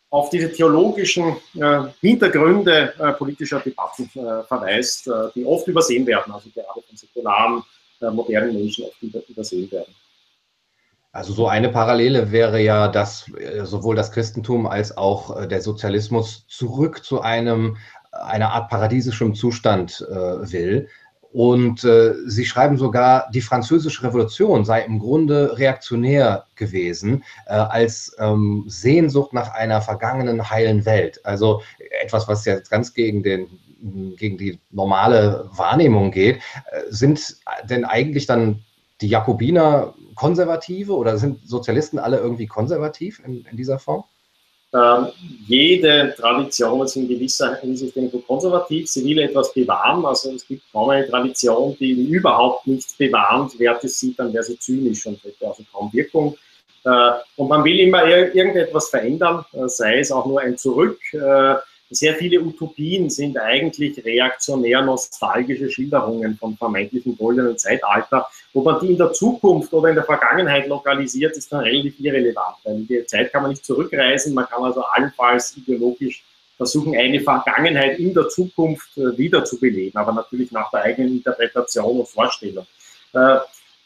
auf 0.10 0.30
diese 0.30 0.52
theologischen 0.52 1.38
äh, 1.56 1.84
Hintergründe 2.02 2.94
äh, 3.00 3.14
politischer 3.14 3.62
Debatten 3.62 4.12
äh, 4.14 4.44
verweist, 4.44 5.10
die 5.34 5.46
oft 5.46 5.68
übersehen 5.68 6.06
werden, 6.06 6.34
also 6.34 6.50
gerade 6.50 6.82
von 6.82 6.98
säkularen, 6.98 7.64
modernen 8.02 8.56
Menschen 8.56 8.86
oft 8.86 9.30
übersehen 9.30 9.72
werden. 9.72 9.94
Also 11.14 11.34
so 11.34 11.48
eine 11.48 11.70
Parallele 11.70 12.32
wäre 12.32 12.62
ja, 12.62 12.88
dass 12.88 13.30
äh, 13.36 13.66
sowohl 13.66 13.96
das 13.96 14.12
Christentum 14.12 14.66
als 14.66 14.96
auch 14.96 15.36
äh, 15.36 15.48
der 15.48 15.62
Sozialismus 15.62 16.46
zurück 16.48 17.04
zu 17.04 17.22
einem 17.22 17.78
einer 18.12 18.52
Art 18.52 18.70
paradiesischem 18.70 19.36
Zustand 19.36 20.06
äh, 20.10 20.52
will. 20.52 20.88
Und 21.34 21.86
äh, 21.86 22.14
sie 22.26 22.46
schreiben 22.46 22.78
sogar, 22.78 23.30
die 23.32 23.40
französische 23.40 24.04
Revolution 24.04 24.66
sei 24.66 24.82
im 24.82 25.00
Grunde 25.00 25.58
reaktionär 25.58 26.46
gewesen, 26.56 27.24
äh, 27.46 27.54
als 27.54 28.14
ähm, 28.20 28.66
Sehnsucht 28.68 29.32
nach 29.32 29.54
einer 29.54 29.82
vergangenen 29.82 30.50
heilen 30.50 30.86
Welt. 30.86 31.26
Also 31.26 31.62
etwas, 32.04 32.28
was 32.28 32.44
jetzt 32.44 32.70
ganz 32.70 32.94
gegen 32.94 33.24
den 33.24 33.48
gegen 33.82 34.38
die 34.38 34.60
normale 34.70 35.50
Wahrnehmung 35.52 36.12
geht. 36.12 36.38
Äh, 36.72 36.82
sind 36.90 37.38
denn 37.64 37.86
eigentlich 37.86 38.28
dann 38.28 38.64
die 39.02 39.08
Jakobiner 39.08 39.94
Konservative 40.16 40.94
oder 40.94 41.18
sind 41.18 41.40
Sozialisten 41.48 42.00
alle 42.00 42.18
irgendwie 42.18 42.48
konservativ 42.48 43.22
in, 43.26 43.46
in 43.50 43.58
dieser 43.58 43.80
Form? 43.80 44.04
Ähm, 44.74 45.08
jede 45.48 46.16
Tradition 46.18 46.82
ist 46.86 46.96
in 46.96 47.08
gewisser 47.08 47.56
Hinsicht 47.56 47.96
irgendwo 47.96 48.20
konservativ. 48.20 48.90
Sie 48.90 49.04
will 49.04 49.20
etwas 49.20 49.54
bewahren. 49.54 50.06
Also 50.06 50.32
es 50.32 50.48
gibt 50.48 50.64
kaum 50.72 50.90
eine 50.90 51.08
Tradition, 51.08 51.76
die 51.78 51.92
überhaupt 51.92 52.68
nichts 52.68 52.94
bewahrenswertes 52.94 54.00
sieht, 54.00 54.18
dann 54.18 54.34
wäre 54.34 54.44
sie 54.44 54.58
zynisch 54.58 55.06
und 55.06 55.22
hätte 55.24 55.48
also 55.48 55.64
kaum 55.72 55.92
Wirkung. 55.92 56.38
Äh, 56.86 57.12
und 57.36 57.50
man 57.50 57.64
will 57.66 57.80
immer 57.80 58.06
irgendetwas 58.06 58.90
verändern, 58.90 59.46
äh, 59.52 59.68
sei 59.68 60.00
es 60.00 60.12
auch 60.12 60.26
nur 60.26 60.40
ein 60.40 60.58
Zurück. 60.58 61.00
Äh, 61.14 61.56
sehr 61.92 62.16
viele 62.16 62.42
Utopien 62.42 63.10
sind 63.10 63.38
eigentlich 63.38 64.04
reaktionär 64.04 64.82
nostalgische 64.82 65.70
Schilderungen 65.70 66.38
von 66.38 66.56
vermeintlichen 66.56 67.18
goldenen 67.18 67.58
Zeitalter. 67.58 68.28
Ob 68.54 68.66
man 68.66 68.80
die 68.80 68.94
in 68.94 68.98
der 68.98 69.12
Zukunft 69.12 69.74
oder 69.74 69.90
in 69.90 69.96
der 69.96 70.06
Vergangenheit 70.06 70.68
lokalisiert, 70.68 71.36
ist 71.36 71.52
dann 71.52 71.62
relativ 71.62 72.00
irrelevant. 72.00 72.56
Weil 72.64 72.76
in 72.76 72.88
die 72.88 73.06
Zeit 73.06 73.32
kann 73.32 73.44
man 73.44 73.52
nicht 73.52 73.66
zurückreisen, 73.66 74.34
man 74.34 74.48
kann 74.48 74.64
also 74.64 74.82
allenfalls 74.82 75.56
ideologisch 75.58 76.24
versuchen, 76.56 76.96
eine 76.96 77.20
Vergangenheit 77.20 78.00
in 78.00 78.14
der 78.14 78.30
Zukunft 78.30 78.98
äh, 78.98 79.18
wiederzubeleben, 79.18 80.00
aber 80.00 80.14
natürlich 80.14 80.52
nach 80.52 80.70
der 80.72 80.84
eigenen 80.84 81.14
Interpretation 81.14 82.00
und 82.00 82.08
Vorstellung. 82.08 82.66
Äh, 83.14 83.38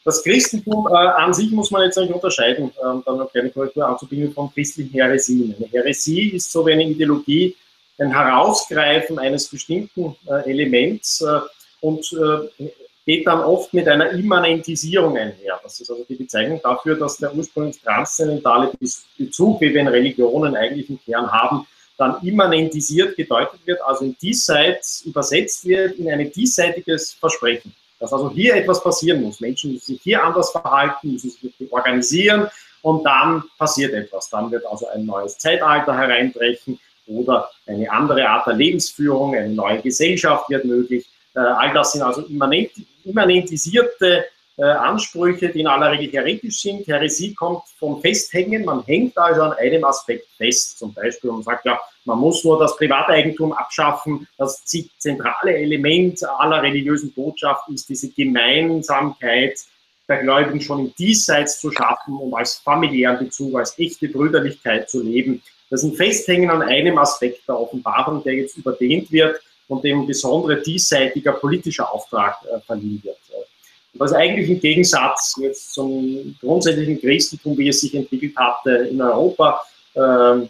das 0.04 0.22
Christentum 0.22 0.86
äh, 0.86 0.94
an 0.94 1.34
sich 1.34 1.50
muss 1.50 1.72
man 1.72 1.82
jetzt 1.82 1.98
eigentlich 1.98 2.14
unterscheiden, 2.14 2.70
ähm, 2.84 3.02
dann 3.04 3.16
noch 3.16 3.32
keine 3.32 3.50
Korrektur 3.50 3.88
anzubieten 3.88 4.32
von 4.32 4.52
christlichen 4.52 4.92
Heresien. 4.92 5.54
Eine 5.58 5.66
Heresie 5.68 6.36
ist 6.36 6.52
so 6.52 6.64
wie 6.64 6.72
eine 6.72 6.84
Ideologie, 6.84 7.56
ein 7.98 8.12
Herausgreifen 8.12 9.18
eines 9.18 9.48
bestimmten 9.48 10.16
äh, 10.28 10.50
Elements 10.50 11.20
äh, 11.22 11.40
und 11.80 12.12
äh, 12.12 12.68
geht 13.06 13.26
dann 13.26 13.40
oft 13.40 13.72
mit 13.72 13.88
einer 13.88 14.10
Immanentisierung 14.10 15.16
einher. 15.16 15.60
Das 15.62 15.80
ist 15.80 15.90
also 15.90 16.04
die 16.08 16.16
Bezeichnung 16.16 16.60
dafür, 16.62 16.96
dass 16.96 17.18
der 17.18 17.34
ursprünglich 17.34 17.80
transzendentale 17.80 18.72
Bezug, 19.16 19.60
wie 19.60 19.72
wir 19.72 19.80
in 19.80 19.88
Religionen 19.88 20.56
eigentlich 20.56 20.90
im 20.90 20.98
Kern 21.04 21.30
haben, 21.30 21.66
dann 21.96 22.16
immanentisiert 22.22 23.16
gedeutet 23.16 23.60
wird, 23.64 23.80
also 23.80 24.04
in 24.04 24.16
diesseits 24.20 25.02
übersetzt 25.02 25.64
wird 25.64 25.96
in 25.98 26.10
ein 26.10 26.30
diesseitiges 26.30 27.12
Versprechen. 27.12 27.74
Dass 27.98 28.12
also 28.12 28.30
hier 28.30 28.56
etwas 28.56 28.82
passieren 28.82 29.22
muss. 29.22 29.40
Menschen 29.40 29.72
müssen 29.72 29.94
sich 29.94 30.02
hier 30.02 30.22
anders 30.22 30.50
verhalten, 30.50 31.12
müssen 31.12 31.30
sich 31.30 31.54
organisieren 31.70 32.48
und 32.82 33.04
dann 33.04 33.44
passiert 33.56 33.94
etwas. 33.94 34.28
Dann 34.28 34.50
wird 34.50 34.66
also 34.66 34.86
ein 34.88 35.06
neues 35.06 35.38
Zeitalter 35.38 35.96
hereinbrechen 35.96 36.78
oder 37.06 37.50
eine 37.66 37.90
andere 37.90 38.28
Art 38.28 38.46
der 38.46 38.54
Lebensführung, 38.54 39.34
eine 39.34 39.50
neue 39.50 39.80
Gesellschaft 39.80 40.48
wird 40.50 40.64
möglich. 40.64 41.06
Äh, 41.34 41.40
all 41.40 41.72
das 41.72 41.92
sind 41.92 42.02
also 42.02 42.22
immanent, 42.22 42.70
immanentisierte 43.04 44.26
äh, 44.58 44.64
Ansprüche, 44.64 45.50
die 45.50 45.60
in 45.60 45.66
aller 45.66 45.92
Regel 45.92 46.10
heretisch 46.10 46.62
sind. 46.62 46.86
Heresie 46.86 47.34
kommt 47.34 47.62
vom 47.78 48.00
Festhängen. 48.00 48.64
Man 48.64 48.82
hängt 48.84 49.16
also 49.18 49.42
an 49.42 49.52
einem 49.52 49.84
Aspekt 49.84 50.28
fest. 50.36 50.78
Zum 50.78 50.94
Beispiel, 50.94 51.30
man 51.30 51.42
sagt 51.42 51.66
ja, 51.66 51.78
man 52.06 52.18
muss 52.18 52.42
nur 52.42 52.58
das 52.58 52.76
Privateigentum 52.76 53.52
abschaffen. 53.52 54.26
Das 54.38 54.64
zentrale 54.64 55.56
Element 55.56 56.22
aller 56.38 56.62
religiösen 56.62 57.12
Botschaft 57.12 57.68
ist 57.68 57.88
diese 57.88 58.10
Gemeinsamkeit 58.10 59.58
der 60.08 60.22
Gläubigen 60.22 60.60
schon 60.60 60.86
im 60.86 60.94
Diesseits 60.94 61.60
zu 61.60 61.70
schaffen, 61.72 62.16
um 62.16 62.32
als 62.34 62.56
familiären 62.56 63.18
Bezug, 63.18 63.56
als 63.56 63.78
echte 63.78 64.08
Brüderlichkeit 64.08 64.88
zu 64.88 65.02
leben. 65.02 65.42
Das 65.70 65.82
ist 65.82 65.90
ein 65.90 65.96
Festhängen 65.96 66.50
an 66.50 66.62
einem 66.62 66.98
Aspekt 66.98 67.46
der 67.48 67.58
Offenbarung, 67.58 68.22
der 68.22 68.34
jetzt 68.34 68.56
überdehnt 68.56 69.10
wird 69.10 69.40
und 69.68 69.84
dem 69.84 70.06
besondere 70.06 70.62
diesseitiger 70.62 71.32
politischer 71.32 71.92
Auftrag 71.92 72.36
äh, 72.44 72.60
verliehen 72.60 73.00
wird. 73.02 73.16
Ist 73.98 74.12
eigentlich 74.12 74.50
im 74.50 74.60
Gegensatz 74.60 75.34
jetzt 75.40 75.72
zum 75.72 76.36
grundsätzlichen 76.40 77.00
Christentum, 77.00 77.56
wie 77.56 77.68
es 77.68 77.80
sich 77.80 77.94
entwickelt 77.94 78.36
hatte 78.36 78.88
in 78.90 79.00
Europa, 79.00 79.62
äh, 79.94 80.46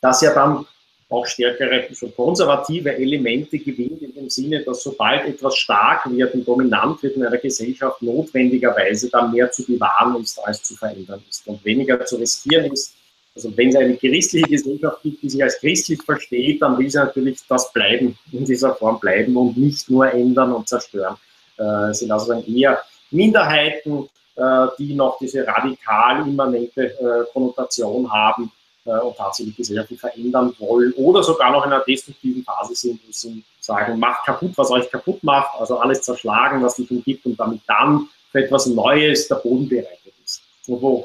das 0.00 0.20
ja 0.20 0.32
dann 0.32 0.64
auch 1.08 1.26
stärkere, 1.26 1.88
konservative 2.16 2.96
Elemente 2.96 3.58
gewinnt, 3.58 4.00
in 4.00 4.14
dem 4.14 4.30
Sinne, 4.30 4.62
dass 4.62 4.82
sobald 4.82 5.26
etwas 5.26 5.56
stark 5.56 6.10
wird 6.10 6.32
und 6.34 6.48
dominant 6.48 7.02
wird 7.02 7.16
in 7.16 7.26
einer 7.26 7.36
Gesellschaft, 7.36 8.00
notwendigerweise 8.00 9.10
dann 9.10 9.30
mehr 9.30 9.50
zu 9.50 9.66
bewahren 9.66 10.22
ist, 10.22 10.38
als 10.38 10.62
zu 10.62 10.74
verändern 10.74 11.22
ist 11.28 11.46
und 11.46 11.62
weniger 11.64 12.02
zu 12.06 12.16
riskieren 12.16 12.72
ist, 12.72 12.94
also 13.34 13.56
wenn 13.56 13.70
es 13.70 13.76
eine 13.76 13.96
christliche 13.96 14.46
Gesellschaft 14.46 15.02
gibt, 15.02 15.22
die 15.22 15.30
sich 15.30 15.42
als 15.42 15.58
christlich 15.58 16.02
versteht, 16.02 16.60
dann 16.60 16.76
will 16.78 16.90
sie 16.90 16.98
natürlich 16.98 17.40
das 17.48 17.72
bleiben, 17.72 18.18
in 18.30 18.44
dieser 18.44 18.74
Form 18.74 19.00
bleiben 19.00 19.36
und 19.36 19.56
nicht 19.56 19.88
nur 19.90 20.12
ändern 20.12 20.52
und 20.52 20.68
zerstören. 20.68 21.16
Äh, 21.58 21.90
es 21.90 22.00
sind 22.00 22.10
also 22.10 22.32
dann 22.32 22.44
eher 22.44 22.82
Minderheiten, 23.10 24.08
äh, 24.36 24.66
die 24.78 24.94
noch 24.94 25.18
diese 25.18 25.46
radikal 25.46 26.26
immanente 26.26 26.84
äh, 26.84 27.32
Konnotation 27.32 28.10
haben 28.10 28.50
und 28.84 29.16
tatsächlich 29.16 29.56
Gesellschaften 29.56 29.96
verändern 29.96 30.52
wollen 30.58 30.92
oder 30.94 31.22
sogar 31.22 31.52
noch 31.52 31.64
in 31.64 31.72
einer 31.72 31.84
destruktiven 31.84 32.42
Phase 32.42 32.74
sind, 32.74 33.00
wo 33.06 33.12
sie 33.12 33.44
sagen, 33.60 33.96
macht 33.96 34.26
kaputt, 34.26 34.50
was 34.56 34.72
euch 34.72 34.90
kaputt 34.90 35.22
macht, 35.22 35.54
also 35.56 35.78
alles 35.78 36.02
zerschlagen, 36.02 36.60
was 36.64 36.74
sich 36.74 36.90
umgibt 36.90 37.24
und 37.24 37.38
damit 37.38 37.60
dann 37.68 38.08
für 38.32 38.44
etwas 38.44 38.66
Neues 38.66 39.28
der 39.28 39.36
Boden 39.36 39.68
bereitet 39.68 40.12
ist. 40.24 40.42
Und 40.66 40.82
wo 40.82 40.96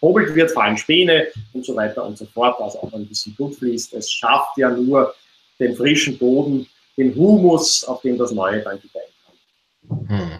gehobelt 0.00 0.34
wird, 0.34 0.50
fallen 0.50 0.76
Späne 0.76 1.28
und 1.52 1.64
so 1.64 1.74
weiter 1.76 2.04
und 2.04 2.16
so 2.18 2.26
fort, 2.26 2.60
also 2.60 2.80
auch 2.80 2.92
ein 2.92 3.06
bisschen 3.06 3.34
Blut 3.34 3.56
fließt. 3.56 3.94
Es 3.94 4.10
schafft 4.10 4.56
ja 4.58 4.70
nur 4.70 5.14
den 5.58 5.74
frischen 5.74 6.18
Boden, 6.18 6.66
den 6.96 7.14
Humus, 7.14 7.84
auf 7.84 8.02
dem 8.02 8.18
das 8.18 8.32
Neue 8.32 8.62
dann 8.62 8.78
gedeihen 8.80 10.08
kann. 10.08 10.08
Hm. 10.08 10.38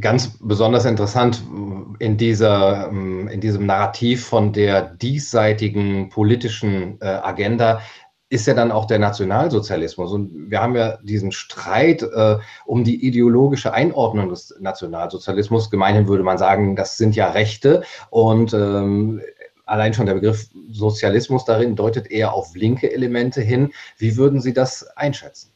Ganz 0.00 0.38
besonders 0.40 0.86
interessant 0.86 1.42
in, 1.98 2.16
dieser, 2.16 2.88
in 2.88 3.40
diesem 3.40 3.66
Narrativ 3.66 4.24
von 4.24 4.52
der 4.52 4.82
diesseitigen 4.82 6.08
politischen 6.08 6.98
äh, 7.02 7.04
Agenda 7.04 7.82
ist 8.32 8.46
ja 8.46 8.54
dann 8.54 8.72
auch 8.72 8.86
der 8.86 8.98
Nationalsozialismus. 8.98 10.10
Und 10.10 10.50
wir 10.50 10.62
haben 10.62 10.74
ja 10.74 10.96
diesen 11.02 11.32
Streit 11.32 12.02
äh, 12.02 12.38
um 12.64 12.82
die 12.82 13.06
ideologische 13.06 13.74
Einordnung 13.74 14.30
des 14.30 14.54
Nationalsozialismus. 14.58 15.70
Gemeinhin 15.70 16.08
würde 16.08 16.24
man 16.24 16.38
sagen, 16.38 16.74
das 16.74 16.96
sind 16.96 17.14
ja 17.14 17.30
Rechte. 17.30 17.82
Und 18.08 18.54
ähm, 18.54 19.20
allein 19.66 19.92
schon 19.92 20.06
der 20.06 20.14
Begriff 20.14 20.48
Sozialismus 20.72 21.44
darin 21.44 21.76
deutet 21.76 22.10
eher 22.10 22.32
auf 22.32 22.54
linke 22.54 22.90
Elemente 22.90 23.42
hin. 23.42 23.74
Wie 23.98 24.16
würden 24.16 24.40
Sie 24.40 24.54
das 24.54 24.82
einschätzen? 24.96 25.50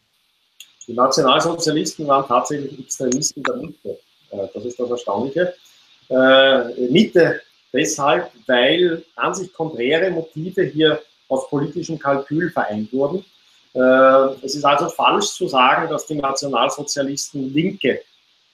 Die 0.86 0.92
Nationalsozialisten 0.92 2.06
waren 2.06 2.28
tatsächlich 2.28 2.78
Extremisten 2.78 3.42
der 3.42 3.56
Mitte. 3.56 3.98
Äh, 4.32 4.48
das 4.52 4.64
ist 4.66 4.78
das 4.78 4.90
Erstaunliche. 4.90 5.54
Äh, 6.10 6.90
Mitte 6.90 7.40
deshalb, 7.72 8.30
weil 8.46 9.02
an 9.16 9.34
sich 9.34 9.50
konträre 9.54 10.10
Motive 10.10 10.64
hier 10.64 11.00
aus 11.28 11.48
politischem 11.48 11.98
Kalkül 11.98 12.50
vereint 12.50 12.92
wurden. 12.92 13.24
Äh, 13.74 14.44
es 14.44 14.54
ist 14.54 14.64
also 14.64 14.88
falsch 14.88 15.26
zu 15.26 15.48
sagen, 15.48 15.88
dass 15.90 16.06
die 16.06 16.14
Nationalsozialisten 16.14 17.52
Linke 17.52 18.00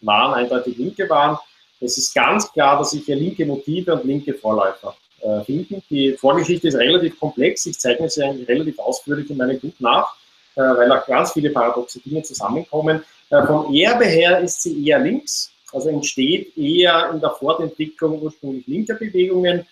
waren, 0.01 0.35
eindeutig 0.35 0.77
Linke 0.77 1.09
waren. 1.09 1.39
Es 1.81 1.97
ist 1.99 2.15
ganz 2.15 2.51
klar, 2.53 2.79
dass 2.79 2.91
sich 2.91 3.05
hier 3.05 3.17
linke 3.17 3.47
Motive 3.47 3.95
und 3.95 4.05
linke 4.05 4.35
Vorläufer 4.35 4.97
äh, 5.21 5.41
finden. 5.45 5.83
Die 5.91 6.13
Vorgeschichte 6.13 6.69
ist 6.69 6.75
relativ 6.77 7.19
komplex. 7.19 7.67
Ich 7.67 7.79
zeichne 7.79 8.09
sie 8.09 8.23
eigentlich 8.23 8.49
relativ 8.49 8.79
ausführlich 8.79 9.31
in 9.31 9.37
meinem 9.37 9.61
Buch 9.61 9.75
nach, 9.79 10.15
äh, 10.57 10.61
weil 10.61 10.91
auch 10.91 11.07
ganz 11.07 11.33
viele 11.33 11.51
paradoxe 11.51 12.01
Dinge 12.01 12.23
zusammenkommen. 12.23 13.05
Vom 13.47 13.75
Erbe 13.75 14.05
her 14.05 14.41
ist 14.41 14.61
sie 14.61 14.87
eher 14.87 14.99
links, 14.99 15.51
also 15.73 15.89
entsteht 15.89 16.55
eher 16.55 17.11
in 17.15 17.21
der 17.21 17.31
Fortentwicklung 17.31 18.21
ursprünglich 18.21 18.67
linker 18.67 18.95
Bewegungen, 18.95 19.67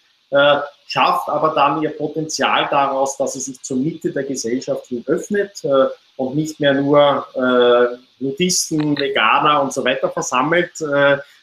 schafft 0.86 1.28
aber 1.28 1.54
dann 1.54 1.82
ihr 1.82 1.90
Potenzial 1.90 2.68
daraus, 2.70 3.16
dass 3.16 3.32
sie 3.32 3.40
sich 3.40 3.60
zur 3.62 3.78
Mitte 3.78 4.12
der 4.12 4.24
Gesellschaft 4.24 4.86
hin 4.86 5.04
öffnet 5.06 5.62
und 6.16 6.36
nicht 6.36 6.60
mehr 6.60 6.74
nur 6.74 7.26
Nudisten, 8.20 8.96
Veganer 8.96 9.62
und 9.62 9.72
so 9.72 9.84
weiter 9.84 10.10
versammelt, 10.10 10.80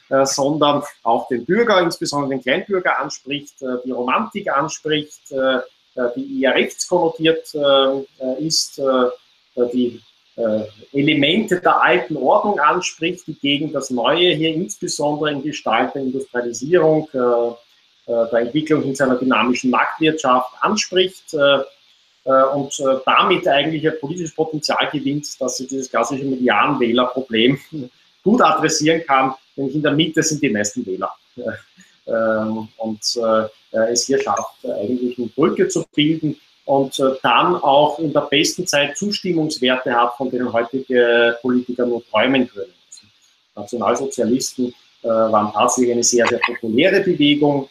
äh, 0.09 0.25
sondern 0.25 0.83
auch 1.03 1.27
den 1.27 1.43
Bürger, 1.45 1.81
insbesondere 1.81 2.29
den 2.29 2.41
Kleinbürger 2.41 2.97
anspricht, 2.97 3.61
äh, 3.61 3.77
die 3.83 3.91
Romantik 3.91 4.49
anspricht, 4.49 5.31
äh, 5.31 5.59
die 6.15 6.41
eher 6.43 6.53
rechtskonnotiert 6.53 7.55
ist, 8.37 8.79
die 9.73 9.99
Elemente 10.93 11.59
der 11.59 11.81
alten 11.81 12.15
Ordnung 12.17 12.59
anspricht, 12.59 13.25
die 13.25 13.33
gegen 13.33 13.73
das 13.73 13.89
Neue 13.89 14.35
hier 14.35 14.53
insbesondere 14.53 15.31
in 15.31 15.41
Gestalt 15.41 15.95
der 15.95 16.03
Industrialisierung, 16.03 17.09
der 18.07 18.39
Entwicklung 18.39 18.83
in 18.83 18.95
seiner 18.95 19.15
dynamischen 19.15 19.69
Marktwirtschaft 19.69 20.53
anspricht 20.61 21.35
und 22.23 22.83
damit 23.05 23.47
eigentlich 23.47 23.85
ein 23.85 23.99
politisches 23.99 24.33
Potenzial 24.33 24.89
gewinnt, 24.91 25.39
dass 25.41 25.57
sie 25.57 25.67
dieses 25.67 25.89
klassische 25.89 26.23
Medianwählerproblem 26.23 27.59
gut 28.23 28.41
adressieren 28.41 29.03
kann, 29.05 29.33
nämlich 29.57 29.75
in 29.75 29.83
der 29.83 29.91
Mitte 29.91 30.23
sind 30.23 30.41
die 30.41 30.49
meisten 30.49 30.85
Wähler. 30.85 31.11
Ähm, 32.07 32.69
und 32.77 33.01
äh, 33.17 33.91
es 33.91 34.05
hier 34.05 34.21
schafft, 34.21 34.65
eigentlich 34.65 35.17
eine 35.17 35.27
Brücke 35.27 35.67
zu 35.67 35.85
bilden 35.93 36.39
und 36.65 36.97
äh, 36.99 37.11
dann 37.21 37.55
auch 37.55 37.99
in 37.99 38.13
der 38.13 38.21
besten 38.21 38.65
Zeit 38.65 38.97
Zustimmungswerte 38.97 39.93
hat, 39.93 40.15
von 40.15 40.31
denen 40.31 40.51
heutige 40.51 41.37
Politiker 41.41 41.85
nur 41.85 42.05
träumen 42.09 42.49
können. 42.49 42.73
Also 43.55 43.77
Nationalsozialisten 43.77 44.73
äh, 45.03 45.07
waren 45.07 45.51
tatsächlich 45.51 45.93
eine 45.93 46.03
sehr, 46.03 46.25
sehr 46.27 46.39
populäre 46.39 47.01
Bewegung, 47.01 47.67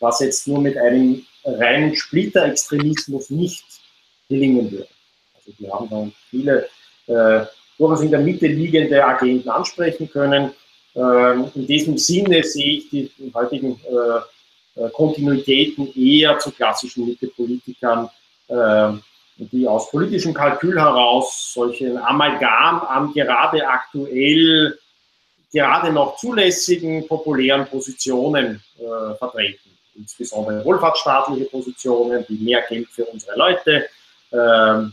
was 0.00 0.20
jetzt 0.20 0.46
nur 0.48 0.60
mit 0.60 0.76
einem 0.76 1.24
reinen 1.44 1.94
Splitterextremismus 1.94 3.30
nicht 3.30 3.64
gelingen 4.28 4.70
würde. 4.70 4.88
Also 5.34 5.52
die 5.58 5.70
haben 5.70 5.88
dann 5.88 6.12
viele 6.30 6.68
durchaus 7.78 8.00
in 8.00 8.10
der 8.10 8.20
Mitte 8.20 8.46
liegende 8.46 9.04
Agenten 9.04 9.48
ansprechen 9.48 10.10
können. 10.10 10.52
Ähm, 10.94 11.50
in 11.54 11.66
diesem 11.66 11.98
Sinne 11.98 12.42
sehe 12.42 12.78
ich 12.78 12.88
die 12.90 13.10
heutigen 13.34 13.78
äh, 13.84 14.80
äh, 14.80 14.90
Kontinuitäten 14.90 15.92
eher 15.94 16.38
zu 16.38 16.50
klassischen 16.50 17.06
Mitte-Politikern, 17.06 18.08
ähm, 18.48 19.02
die 19.36 19.68
aus 19.68 19.90
politischem 19.90 20.32
Kalkül 20.32 20.80
heraus 20.80 21.52
solchen 21.52 21.98
Amalgam 21.98 22.80
an 22.80 23.12
gerade 23.12 23.66
aktuell 23.68 24.78
gerade 25.56 25.90
noch 25.90 26.16
zulässigen 26.16 27.06
populären 27.08 27.66
Positionen 27.66 28.62
äh, 28.78 29.14
vertreten. 29.16 29.70
Insbesondere 29.94 30.62
wohlfahrtsstaatliche 30.64 31.46
Positionen, 31.46 32.24
die 32.28 32.34
mehr 32.34 32.62
Geld 32.68 32.88
für 32.88 33.06
unsere 33.06 33.36
Leute, 33.38 33.86
ähm, 34.32 34.92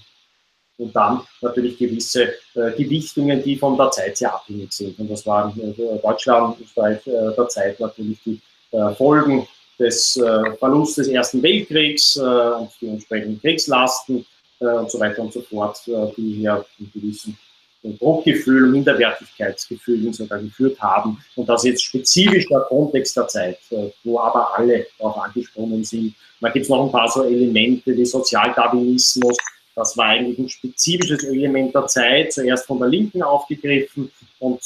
und 0.78 0.96
dann 0.96 1.22
natürlich 1.42 1.78
gewisse 1.78 2.24
äh, 2.56 2.72
Gewichtungen, 2.78 3.44
die 3.44 3.58
von 3.58 3.78
der 3.78 3.92
Zeit 3.92 4.18
sehr 4.18 4.34
abhängig 4.34 4.72
sind. 4.74 4.98
Und 5.00 5.12
das 5.12 5.26
waren 5.26 5.52
äh, 5.60 6.00
Deutschland, 6.02 6.60
Österreich 6.62 7.06
äh, 7.06 7.36
der 7.38 7.48
Zeit 7.50 7.80
natürlich 7.80 8.18
die 8.26 8.42
äh, 8.72 8.94
Folgen 8.96 9.48
des 9.78 10.18
äh, 10.18 10.56
Verlusts 10.58 10.96
des 10.96 11.10
Ersten 11.10 11.44
Weltkriegs 11.44 12.16
äh, 12.16 12.22
und 12.22 12.72
die 12.82 12.88
entsprechenden 12.88 13.40
Kriegslasten 13.40 14.26
und 14.60 14.90
so 14.90 14.98
weiter 14.98 15.22
und 15.24 15.34
so 15.34 15.42
fort, 15.42 15.82
die 15.86 16.36
hier 16.36 16.66
einen 16.80 16.92
gewissen 16.94 17.38
Druckgefühl 17.84 18.66
und 18.66 18.72
Minderwertigkeitsgefühl 18.72 20.14
sogar 20.14 20.40
geführt 20.40 20.80
haben. 20.80 21.24
Und 21.36 21.50
das 21.50 21.64
jetzt 21.64 21.84
spezifisch 21.84 22.48
der 22.48 22.62
Kontext 22.62 23.18
der 23.18 23.28
Zeit, 23.28 23.60
wo 24.04 24.20
aber 24.20 24.58
alle 24.58 24.88
darauf 24.98 25.18
angesprochen 25.18 25.84
sind. 25.84 26.16
Da 26.40 26.50
gibt 26.50 26.64
es 26.64 26.70
noch 26.70 26.86
ein 26.86 26.92
paar 26.92 27.10
so 27.10 27.24
Elemente 27.24 27.96
wie 27.96 28.06
Sozialdarwinismus, 28.06 29.38
das 29.76 29.98
war 29.98 30.06
eigentlich 30.06 30.38
ein 30.38 30.50
spezifisches 30.50 31.24
Element 31.24 31.74
der 31.74 31.88
Zeit, 31.88 32.34
zuerst 32.34 32.66
von 32.66 32.80
der 32.80 32.90
Linken 32.90 33.24
aufgegriffen 33.24 34.12
und 34.40 34.62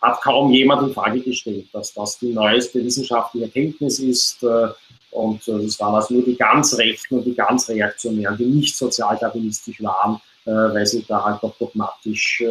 hat 0.00 0.20
kaum 0.22 0.52
jemand 0.52 0.88
in 0.88 0.94
Frage 0.94 1.20
gestellt, 1.20 1.66
dass 1.72 1.92
das 1.92 2.18
die 2.18 2.32
neueste 2.32 2.84
wissenschaftliche 2.84 3.46
Erkenntnis 3.46 3.98
ist. 3.98 4.42
Äh, 4.44 4.68
und 5.10 5.46
äh, 5.48 5.52
es 5.52 5.80
waren 5.80 5.96
also 5.96 6.14
nur 6.14 6.24
die 6.24 6.36
ganz 6.36 6.76
Rechten 6.78 7.16
und 7.18 7.24
die 7.24 7.34
ganz 7.34 7.68
Reaktionären, 7.68 8.36
die 8.36 8.44
nicht 8.44 8.76
sozialdarwinistisch 8.76 9.82
waren, 9.82 10.16
äh, 10.16 10.37
weil 10.50 10.86
sie 10.86 11.04
da 11.06 11.24
halt 11.24 11.42
doch 11.42 11.54
dogmatisch 11.58 12.42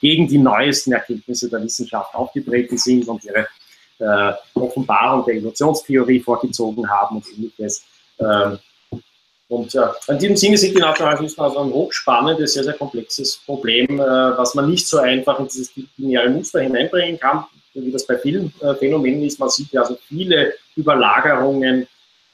gegen 0.00 0.26
die 0.26 0.38
neuesten 0.38 0.92
Erkenntnisse 0.92 1.48
der 1.48 1.62
Wissenschaft 1.62 2.14
aufgetreten 2.14 2.76
sind 2.76 3.06
und 3.06 3.22
ihre 3.24 3.46
Offenbarung 4.54 5.24
der 5.24 5.36
Evolutionstheorie 5.36 6.20
vorgezogen 6.20 6.88
haben 6.90 7.16
und 7.16 7.26
ähnliches. 7.28 7.84
Ähm, 8.18 8.58
und 9.48 9.74
äh, 9.74 9.86
in 10.08 10.18
diesem 10.18 10.36
Sinne 10.36 10.58
sind 10.58 10.76
die 10.76 10.80
Nationalsozialisten 10.80 11.44
also 11.44 11.60
ein 11.60 11.72
hochspannendes, 11.72 12.54
sehr, 12.54 12.64
sehr 12.64 12.74
komplexes 12.74 13.36
Problem, 13.44 14.00
äh, 14.00 14.02
was 14.36 14.54
man 14.54 14.68
nicht 14.68 14.88
so 14.88 14.98
einfach 14.98 15.38
in 15.38 15.46
dieses 15.46 15.70
lineare 15.96 16.30
Muster 16.30 16.60
hineinbringen 16.60 17.20
kann, 17.20 17.44
wie 17.74 17.92
das 17.92 18.06
bei 18.06 18.18
vielen 18.18 18.52
äh, 18.60 18.74
Phänomenen 18.74 19.22
ist. 19.22 19.38
Man 19.38 19.50
sieht 19.50 19.70
ja 19.72 19.82
also 19.82 19.96
viele 20.08 20.54
Überlagerungen 20.76 21.86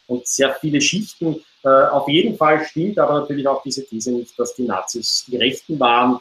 und 0.06 0.26
sehr 0.26 0.54
viele 0.54 0.80
Schichten. 0.80 1.44
Äh, 1.64 1.68
auf 1.68 2.08
jeden 2.08 2.36
Fall 2.36 2.64
stimmt 2.64 2.98
aber 2.98 3.20
natürlich 3.20 3.46
auch 3.46 3.62
diese 3.62 3.86
These 3.86 4.12
nicht, 4.12 4.38
dass 4.38 4.54
die 4.54 4.64
Nazis 4.64 5.24
die 5.28 5.36
Rechten 5.36 5.78
waren. 5.78 6.20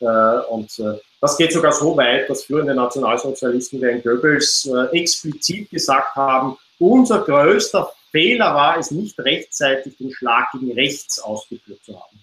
Äh, 0.00 0.06
und 0.50 0.76
äh, 0.80 0.98
das 1.20 1.36
geht 1.36 1.52
sogar 1.52 1.72
so 1.72 1.96
weit, 1.96 2.28
dass 2.28 2.44
führende 2.44 2.74
Nationalsozialisten 2.74 3.80
wie 3.80 3.86
ein 3.86 4.02
Goebbels 4.02 4.68
explizit 4.90 5.70
gesagt 5.70 6.16
haben, 6.16 6.56
unser 6.80 7.20
größter 7.20 7.92
Fehler 8.10 8.54
war 8.54 8.76
es 8.76 8.90
nicht 8.90 9.18
rechtzeitig, 9.20 9.96
den 9.98 10.12
Schlag 10.12 10.50
gegen 10.52 10.72
rechts 10.72 11.20
ausgeführt 11.20 11.78
zu 11.84 11.94
haben. 11.94 12.18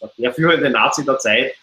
Also 0.00 0.14
der 0.18 0.34
führende 0.34 0.68
Nazi 0.68 1.04
der 1.04 1.18
Zeit, 1.18 1.54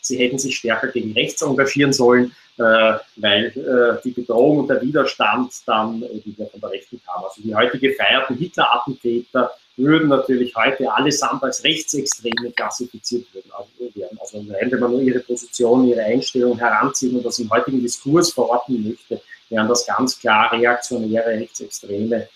sie 0.00 0.18
hätten 0.18 0.38
sich 0.38 0.56
stärker 0.56 0.88
gegen 0.88 1.12
rechts 1.12 1.42
engagieren 1.42 1.92
sollen, 1.92 2.32
äh, 2.58 2.94
weil 3.16 3.46
äh, 3.46 4.02
die 4.02 4.10
Bedrohung 4.10 4.58
und 4.58 4.68
der 4.68 4.82
Widerstand 4.82 5.52
dann 5.66 6.02
wieder 6.24 6.46
von 6.46 6.60
der 6.60 6.70
Rechten 6.70 7.00
kam. 7.06 7.24
Also 7.24 7.40
die 7.40 7.54
heute 7.54 7.78
gefeierten 7.78 8.36
Hitler-Attentäter 8.36 9.52
würden 9.76 10.08
natürlich 10.08 10.54
heute 10.56 10.92
allesamt 10.92 11.42
als 11.44 11.62
Rechtsextreme 11.62 12.50
klassifiziert 12.50 13.26
werden. 13.32 14.18
Also 14.20 14.44
wenn 14.44 14.80
man 14.80 14.90
nur 14.90 15.00
ihre 15.00 15.20
Position, 15.20 15.86
ihre 15.86 16.02
Einstellung 16.02 16.58
heranzieht 16.58 17.14
und 17.14 17.24
das 17.24 17.38
im 17.38 17.48
heutigen 17.48 17.80
Diskurs 17.80 18.32
verorten 18.32 18.88
möchte, 18.88 19.22
wären 19.48 19.68
das 19.68 19.86
ganz 19.86 20.18
klar 20.18 20.52
reaktionäre 20.52 21.28
Rechtsextreme, 21.28 22.28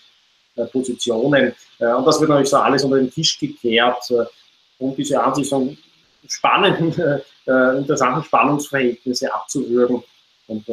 äh, 0.55 0.65
Positionen. 0.67 1.53
Äh, 1.79 1.93
und 1.93 2.05
das 2.05 2.19
wird 2.21 2.29
natürlich 2.29 2.49
so 2.49 2.57
alles 2.57 2.83
unter 2.85 2.97
den 2.97 3.11
Tisch 3.11 3.37
gekehrt, 3.37 4.09
äh, 4.11 4.23
um 4.79 4.95
diese 4.95 5.21
Ansicht 5.21 5.51
spannenden, 6.27 7.21
interessanten 7.45 8.23
Spannungsverhältnisse 8.23 9.33
abzuwürgen 9.33 10.03
und 10.47 10.65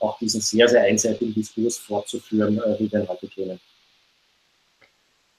auch 0.00 0.18
diesen 0.18 0.40
sehr, 0.40 0.68
sehr 0.68 0.82
einseitigen 0.82 1.34
Diskurs 1.34 1.78
fortzuführen, 1.78 2.60
wie 2.78 2.90
wir 2.90 3.00
ihn 3.00 3.08
heute 3.08 3.28
kennen. 3.28 3.60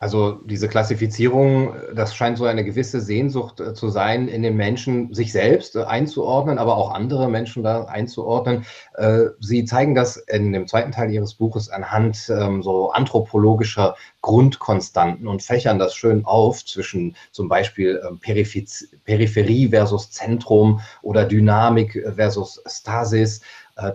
Also 0.02 0.40
diese 0.46 0.70
Klassifizierung, 0.70 1.74
das 1.94 2.16
scheint 2.16 2.38
so 2.38 2.46
eine 2.46 2.64
gewisse 2.64 3.02
Sehnsucht 3.02 3.60
äh, 3.60 3.74
zu 3.74 3.90
sein, 3.90 4.30
in 4.30 4.44
den 4.44 4.56
Menschen 4.56 5.14
sich 5.14 5.34
selbst 5.34 5.76
äh, 5.76 5.84
einzuordnen, 5.84 6.58
aber 6.58 6.78
auch 6.78 6.94
andere 6.94 7.30
Menschen 7.30 7.64
da 7.64 7.84
einzuordnen. 7.84 8.66
Äh, 8.94 9.26
Sie 9.42 9.66
zeigen 9.66 9.96
das 9.96 10.16
in 10.16 10.54
dem 10.54 10.68
zweiten 10.68 10.94
Teil 10.94 11.12
Ihres 11.12 11.34
Buches 11.34 11.70
anhand 11.70 12.30
ähm, 12.30 12.64
so 12.64 12.92
anthropologischer 12.92 13.98
Grundkonstanten 14.22 15.28
und 15.28 15.44
fächern 15.44 15.80
das 15.80 15.96
schön 15.96 16.24
auf 16.24 16.64
zwischen 16.66 17.18
zum 17.34 17.50
Beispiel 17.50 18.02
ähm, 18.08 18.20
Peripherie 18.20 19.68
versus 19.68 20.12
Zentrum 20.12 20.80
oder 21.02 21.26
Dynamik 21.26 22.06
versus 22.16 22.62
Stasis, 22.66 23.42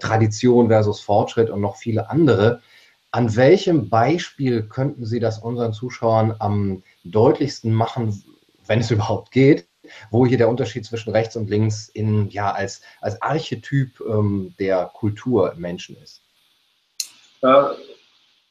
Tradition 0.01 0.69
versus 0.69 1.01
Fortschritt 1.01 1.51
und 1.51 1.61
noch 1.61 1.77
viele 1.77 2.09
andere. 2.09 2.63
An 3.15 3.37
welchem 3.37 3.91
Beispiel 3.91 4.65
könnten 4.65 5.07
Sie 5.07 5.21
das 5.21 5.39
unseren 5.39 5.73
Zuschauern 5.73 6.35
am 6.41 6.83
deutlichsten 7.05 7.73
machen, 7.73 8.25
wenn 8.67 8.81
es 8.81 8.91
überhaupt 8.91 9.31
geht, 9.31 9.69
wo 10.11 10.27
hier 10.27 10.37
der 10.37 10.49
Unterschied 10.49 10.85
zwischen 10.85 11.13
rechts 11.13 11.37
und 11.37 11.49
links 11.49 11.89
in, 11.89 12.29
ja, 12.31 12.51
als, 12.51 12.83
als 13.01 13.23
Archetyp 13.23 14.01
ähm, 14.01 14.53
der 14.59 14.91
Kultur 14.95 15.55
Menschen 15.57 15.97
ist? 16.03 16.23
Äh, 17.43 17.63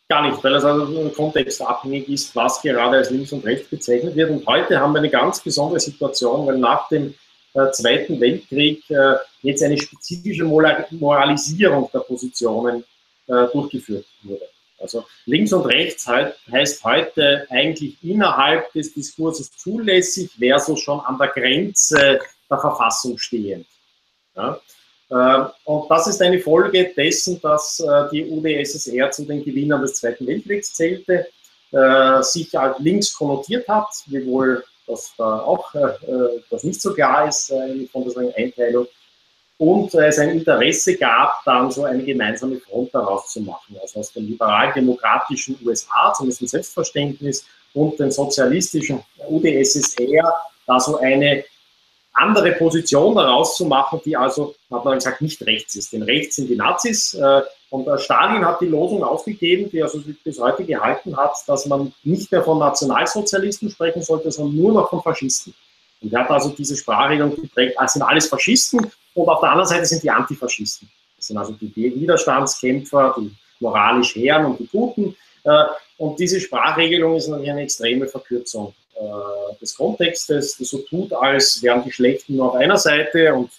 Gar 0.08 0.30
nicht, 0.30 0.42
weil 0.42 0.56
es 0.56 0.64
also 0.64 1.10
kontextabhängig 1.10 2.08
ist, 2.08 2.34
was 2.34 2.62
gerade 2.62 2.96
als 3.00 3.10
links 3.10 3.34
und 3.34 3.44
rechts 3.44 3.70
bezeichnet 3.70 4.16
wird. 4.16 4.32
Und 4.32 4.48
heute 4.48 4.80
haben 4.80 4.94
wir 4.94 5.00
eine 5.00 5.10
ganz 5.10 5.42
besondere 5.42 5.82
Situation, 5.82 6.48
weil 6.48 6.58
nach 6.58 6.88
dem 6.88 7.14
äh, 7.54 7.70
Zweiten 7.72 8.18
Weltkrieg 8.18 8.90
äh, 8.90 9.16
jetzt 9.42 9.62
eine 9.62 9.78
spezifische 9.78 10.46
Moralisierung 10.46 11.90
der 11.94 12.00
Positionen 12.00 12.86
äh, 13.28 13.48
durchgeführt 13.52 14.06
wurde. 14.22 14.53
Also 14.84 15.06
links 15.26 15.54
und 15.54 15.66
rechts 15.66 16.06
halt, 16.06 16.36
heißt 16.52 16.84
heute 16.84 17.48
eigentlich 17.50 17.96
innerhalb 18.04 18.72
des 18.74 18.94
Diskurses 18.94 19.50
zulässig 19.58 20.30
versus 20.38 20.82
schon 20.82 21.00
an 21.00 21.18
der 21.18 21.30
Grenze 21.30 22.20
der 22.50 22.60
Verfassung 22.60 23.18
stehend. 23.18 23.66
Ja? 24.36 24.60
Äh, 25.10 25.46
und 25.66 25.90
das 25.90 26.08
ist 26.08 26.22
eine 26.22 26.40
Folge 26.40 26.92
dessen, 26.96 27.40
dass 27.42 27.80
äh, 27.80 28.10
die 28.12 28.26
UdSSR 28.26 29.10
zu 29.12 29.26
den 29.26 29.44
Gewinnern 29.44 29.82
des 29.82 29.96
Zweiten 29.96 30.28
Weltkriegs 30.28 30.74
zählte, 30.74 31.28
äh, 31.72 32.22
sich 32.22 32.58
als 32.58 32.80
links 32.80 33.14
konnotiert 33.14 33.68
hat, 33.68 33.90
wiewohl 34.08 34.64
das 34.86 35.14
da 35.18 35.40
auch 35.40 35.72
das 36.52 36.64
nicht 36.66 36.82
so 36.82 36.94
klar 36.94 37.30
ist 37.30 37.54
von 37.94 38.04
der 38.04 38.36
Einteilung 38.36 38.86
und 39.64 39.94
es 39.96 40.20
ein 40.20 40.30
Interesse 40.30 40.98
gab, 40.98 41.42
dann 41.46 41.72
so 41.72 41.86
eine 41.86 42.04
gemeinsame 42.04 42.60
Front 42.60 42.94
daraus 42.94 43.32
zu 43.32 43.40
machen. 43.42 43.78
Also 43.82 44.02
aus 44.02 44.12
dem 44.12 44.28
liberal-demokratischen 44.28 45.58
USA, 45.64 46.14
zumindest 46.14 46.42
im 46.42 46.48
Selbstverständnis, 46.48 47.46
und 47.74 47.98
den 48.00 48.12
sozialistischen 48.12 49.02
UdSSR, 49.28 50.34
da 50.68 50.80
so 50.80 51.00
eine 51.00 51.44
andere 52.12 52.52
Position 52.52 53.16
daraus 53.16 53.56
zu 53.58 53.66
machen, 53.66 54.02
die 54.06 54.16
also, 54.16 54.54
hat 54.70 54.86
man 54.86 54.96
gesagt, 54.96 55.22
nicht 55.22 55.42
rechts 55.48 55.76
ist. 55.76 55.94
Denn 55.94 56.04
rechts 56.04 56.36
sind 56.36 56.50
die 56.50 56.56
Nazis. 56.56 57.14
Äh, 57.16 57.42
und 57.72 57.88
Stalin 58.00 58.46
hat 58.46 58.62
die 58.62 58.68
Losung 58.68 59.04
aufgegeben, 59.04 59.72
die 59.72 59.82
also 59.82 60.00
bis 60.24 60.40
heute 60.40 60.64
gehalten 60.66 61.18
hat, 61.18 61.36
dass 61.48 61.66
man 61.66 61.92
nicht 62.04 62.32
mehr 62.32 62.44
von 62.44 62.60
Nationalsozialisten 62.60 63.72
sprechen 63.72 64.04
sollte, 64.04 64.30
sondern 64.30 64.56
nur 64.56 64.74
noch 64.74 64.90
von 64.90 65.02
Faschisten. 65.02 65.56
Und 66.04 66.14
er 66.14 66.22
hat 66.22 66.30
also 66.30 66.50
diese 66.50 66.76
Sprachregelung 66.76 67.36
geprägt, 67.36 67.76
das 67.80 67.94
sind 67.94 68.02
alles 68.02 68.28
Faschisten 68.28 68.92
und 69.14 69.28
auf 69.28 69.40
der 69.40 69.52
anderen 69.52 69.70
Seite 69.70 69.86
sind 69.86 70.04
die 70.04 70.12
Antifaschisten. 70.12 70.90
Das 71.18 71.28
sind 71.28 71.38
also 71.38 71.54
die 71.54 71.74
Widerstandskämpfer, 71.76 73.16
die 73.18 73.32
moralisch 73.60 74.16
Herren 74.16 74.46
und 74.46 74.60
die 74.60 74.68
Guten. 74.68 75.16
Äh, 75.46 75.64
und 75.98 76.20
diese 76.20 76.40
Sprachregelung 76.40 77.16
ist 77.16 77.28
natürlich 77.28 77.52
eine 77.52 77.62
extreme 77.62 78.08
Verkürzung 78.08 78.74
äh, 78.96 79.60
des 79.62 79.76
Kontextes, 79.76 80.58
das 80.58 80.70
so 80.70 80.80
tut, 80.80 81.14
als 81.14 81.64
wären 81.64 81.84
die 81.84 81.92
Schlechten 81.92 82.36
nur 82.36 82.50
auf 82.50 82.56
einer 82.56 82.78
Seite 82.78 83.34
und 83.34 83.52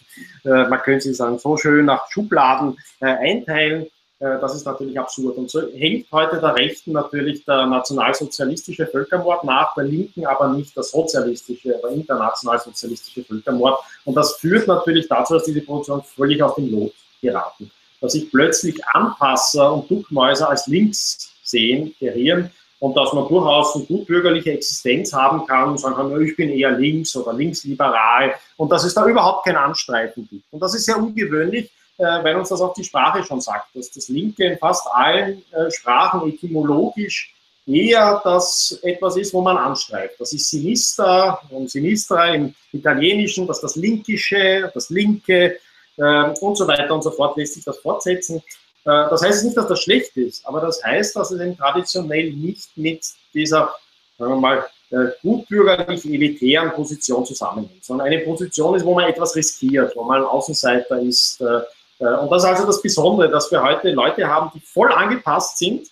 äh, 0.44 0.68
man 0.68 0.80
könnte 0.80 1.04
sie 1.04 1.14
sagen, 1.14 1.38
so 1.38 1.56
schön 1.56 1.86
nach 1.86 2.10
Schubladen 2.10 2.76
einteilen. 3.00 3.86
Das 4.24 4.54
ist 4.54 4.64
natürlich 4.64 4.98
absurd. 4.98 5.36
Und 5.36 5.50
so 5.50 5.60
hängt 5.72 6.10
heute 6.10 6.40
der 6.40 6.54
Rechten 6.54 6.92
natürlich 6.92 7.44
der 7.44 7.66
nationalsozialistische 7.66 8.86
Völkermord 8.86 9.44
nach, 9.44 9.74
der 9.74 9.84
Linken 9.84 10.24
aber 10.24 10.48
nicht 10.48 10.74
der 10.74 10.82
sozialistische 10.82 11.78
oder 11.78 11.90
internationalsozialistische 11.90 13.22
Völkermord. 13.22 13.80
Und 14.06 14.14
das 14.14 14.36
führt 14.36 14.66
natürlich 14.66 15.08
dazu, 15.08 15.34
dass 15.34 15.44
diese 15.44 15.60
Produktion 15.60 16.02
völlig 16.02 16.42
auf 16.42 16.54
den 16.54 16.70
Lot 16.70 16.94
geraten. 17.20 17.70
Dass 18.00 18.12
sich 18.12 18.30
plötzlich 18.30 18.82
Anpasser 18.86 19.74
und 19.74 19.90
Duckmäuser 19.90 20.48
als 20.48 20.66
links 20.68 21.30
sehen, 21.42 21.94
gerieren 22.00 22.50
und 22.78 22.96
dass 22.96 23.12
man 23.12 23.28
durchaus 23.28 23.74
eine 23.74 23.84
gutbürgerliche 23.84 24.52
Existenz 24.52 25.12
haben 25.12 25.46
kann 25.46 25.70
und 25.70 25.80
sagen 25.80 25.96
kann, 25.96 26.22
ich 26.22 26.34
bin 26.34 26.48
eher 26.48 26.70
links 26.70 27.14
oder 27.14 27.34
linksliberal 27.34 28.34
und 28.56 28.72
dass 28.72 28.84
es 28.84 28.94
da 28.94 29.06
überhaupt 29.06 29.44
kein 29.44 29.56
Anstreifen 29.56 30.26
gibt. 30.30 30.44
Und 30.50 30.60
das 30.60 30.74
ist 30.74 30.86
sehr 30.86 30.96
ungewöhnlich, 30.96 31.66
äh, 31.66 31.70
weil 31.96 32.36
uns 32.36 32.48
das 32.48 32.60
auch 32.60 32.74
die 32.74 32.84
Sprache 32.84 33.22
schon 33.22 33.40
sagt, 33.40 33.74
dass 33.74 33.90
das 33.90 34.08
Linke 34.08 34.44
in 34.44 34.58
fast 34.58 34.86
allen 34.92 35.44
äh, 35.52 35.70
Sprachen 35.70 36.28
etymologisch 36.28 37.34
eher 37.66 38.20
das 38.24 38.78
etwas 38.82 39.16
ist, 39.16 39.32
wo 39.32 39.40
man 39.40 39.56
anstreift. 39.56 40.20
Das 40.20 40.32
ist 40.32 40.50
Sinistra 40.50 41.40
und 41.50 41.70
Sinistra 41.70 42.34
im 42.34 42.54
Italienischen, 42.72 43.46
das 43.46 43.58
ist 43.58 43.62
das 43.62 43.76
Linkische, 43.76 44.70
das 44.74 44.90
Linke 44.90 45.58
äh, 45.96 46.24
und 46.40 46.56
so 46.56 46.66
weiter 46.66 46.94
und 46.94 47.02
so 47.02 47.10
fort 47.10 47.36
lässt 47.36 47.54
sich 47.54 47.64
das 47.64 47.78
fortsetzen. 47.78 48.36
Äh, 48.38 48.42
das 48.84 49.22
heißt 49.22 49.44
nicht, 49.44 49.56
dass 49.56 49.68
das 49.68 49.82
schlecht 49.82 50.16
ist, 50.16 50.46
aber 50.46 50.60
das 50.60 50.82
heißt, 50.82 51.16
dass 51.16 51.30
es 51.30 51.40
eben 51.40 51.56
traditionell 51.56 52.32
nicht 52.32 52.76
mit 52.76 53.02
dieser, 53.32 53.74
sagen 54.18 54.32
wir 54.32 54.40
mal, 54.40 54.66
äh, 54.90 55.06
gutbürgerlich-elitären 55.22 56.72
Position 56.72 57.24
zusammenhängt, 57.24 57.84
sondern 57.84 58.08
eine 58.08 58.18
Position 58.18 58.74
ist, 58.74 58.84
wo 58.84 58.94
man 58.94 59.08
etwas 59.08 59.34
riskiert, 59.34 59.96
wo 59.96 60.04
man 60.04 60.22
Außenseiter 60.22 61.00
ist, 61.00 61.40
äh, 61.40 61.60
und 61.98 62.30
das 62.30 62.42
ist 62.42 62.48
also 62.48 62.66
das 62.66 62.82
Besondere, 62.82 63.30
dass 63.30 63.50
wir 63.50 63.62
heute 63.62 63.90
Leute 63.92 64.26
haben, 64.26 64.50
die 64.54 64.60
voll 64.60 64.92
angepasst 64.92 65.58
sind 65.58 65.88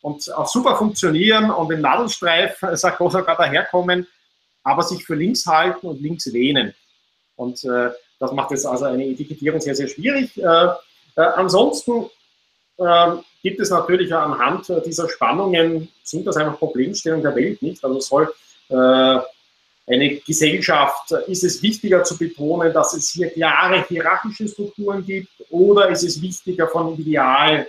und 0.00 0.32
auch 0.34 0.46
super 0.46 0.76
funktionieren 0.76 1.50
und 1.50 1.72
im 1.72 1.80
Nadelstreif, 1.80 2.58
sagt 2.72 2.98
sogar 2.98 3.36
daherkommen, 3.36 4.06
aber 4.64 4.82
sich 4.82 5.04
für 5.04 5.14
links 5.14 5.46
halten 5.46 5.86
und 5.86 6.00
links 6.00 6.26
lehnen. 6.26 6.74
Und 7.36 7.64
äh, 7.64 7.90
das 8.18 8.32
macht 8.32 8.50
jetzt 8.52 8.66
also 8.66 8.84
eine 8.84 9.04
Etikettierung 9.04 9.60
sehr, 9.60 9.74
sehr 9.74 9.88
schwierig. 9.88 10.36
Äh, 10.38 10.66
äh, 11.16 11.20
ansonsten 11.34 12.08
ähm, 12.78 13.24
gibt 13.42 13.60
es 13.60 13.70
natürlich 13.70 14.14
anhand 14.14 14.68
dieser 14.86 15.08
Spannungen, 15.08 15.88
sind 16.04 16.26
das 16.26 16.36
einfach 16.36 16.58
Problemstellungen 16.58 17.24
der 17.24 17.34
Welt 17.34 17.62
nicht. 17.62 17.84
Also 17.84 18.00
soll 18.00 18.32
äh, 18.68 19.18
eine 19.86 20.16
Gesellschaft, 20.16 21.10
ist 21.26 21.42
es 21.44 21.62
wichtiger 21.62 22.04
zu 22.04 22.16
betonen, 22.16 22.72
dass 22.72 22.94
es 22.94 23.10
hier 23.10 23.30
klare 23.30 23.84
hierarchische 23.88 24.48
Strukturen 24.48 25.04
gibt 25.04 25.28
oder 25.50 25.88
ist 25.88 26.04
es 26.04 26.22
wichtiger 26.22 26.68
von 26.68 26.98
Ideal 26.98 27.66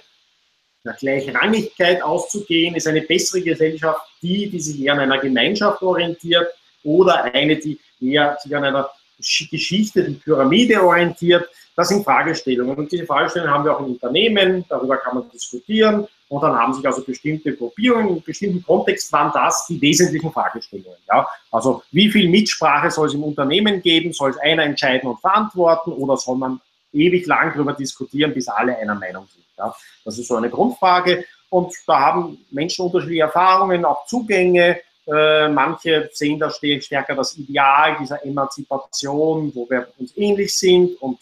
der 0.85 0.93
Gleichrangigkeit 0.93 2.03
auszugehen? 2.03 2.75
Ist 2.75 2.87
eine 2.87 3.01
bessere 3.01 3.41
Gesellschaft 3.41 4.01
die, 4.21 4.49
die 4.49 4.59
sich 4.59 4.81
eher 4.81 4.93
an 4.93 4.99
einer 4.99 5.19
Gemeinschaft 5.19 5.81
orientiert 5.81 6.47
oder 6.83 7.23
eine, 7.25 7.57
die 7.57 7.79
eher 7.99 8.37
sich 8.41 8.55
an 8.55 8.63
einer 8.63 8.89
Geschichte, 9.17 10.03
die 10.03 10.15
Pyramide 10.15 10.83
orientiert? 10.83 11.47
Das 11.75 11.89
sind 11.89 12.03
Fragestellungen 12.03 12.75
und 12.75 12.91
diese 12.91 13.05
Fragestellungen 13.05 13.53
haben 13.53 13.65
wir 13.65 13.75
auch 13.75 13.79
in 13.79 13.93
Unternehmen, 13.93 14.63
darüber 14.69 14.97
kann 14.97 15.15
man 15.15 15.29
diskutieren 15.31 16.07
und 16.33 16.41
dann 16.41 16.55
haben 16.55 16.73
sich 16.73 16.85
also 16.85 17.03
bestimmte 17.03 17.55
Gruppierungen, 17.55 18.17
in 18.17 18.23
bestimmten 18.23 18.63
Kontext 18.63 19.11
waren 19.11 19.31
das 19.33 19.67
die 19.67 19.79
wesentlichen 19.81 20.31
Fragestellungen. 20.31 20.97
Ja? 21.07 21.27
Also 21.51 21.83
wie 21.91 22.11
viel 22.11 22.27
Mitsprache 22.29 22.89
soll 22.89 23.07
es 23.07 23.13
im 23.13 23.23
Unternehmen 23.23 23.81
geben? 23.81 24.13
Soll 24.13 24.31
es 24.31 24.37
einer 24.37 24.63
entscheiden 24.63 25.09
und 25.09 25.19
verantworten 25.19 25.91
oder 25.93 26.17
soll 26.17 26.37
man 26.37 26.59
ewig 26.91 27.25
lang 27.27 27.53
darüber 27.53 27.73
diskutieren, 27.73 28.33
bis 28.33 28.47
alle 28.47 28.77
einer 28.77 28.95
Meinung 28.95 29.27
sind? 29.33 29.45
Ja? 29.57 29.75
Das 30.05 30.17
ist 30.17 30.27
so 30.27 30.35
eine 30.35 30.49
Grundfrage. 30.49 31.25
Und 31.49 31.71
da 31.85 31.99
haben 31.99 32.39
Menschen 32.49 32.85
unterschiedliche 32.85 33.23
Erfahrungen, 33.23 33.85
auch 33.85 34.07
Zugänge. 34.07 34.79
Äh, 35.05 35.49
manche 35.49 36.09
sehen 36.13 36.39
da 36.39 36.49
stärker 36.49 37.15
das 37.15 37.37
Ideal 37.37 37.97
dieser 37.99 38.25
Emanzipation, 38.25 39.51
wo 39.53 39.69
wir 39.69 39.87
uns 39.97 40.15
ähnlich 40.15 40.57
sind 40.57 41.01
und 41.01 41.19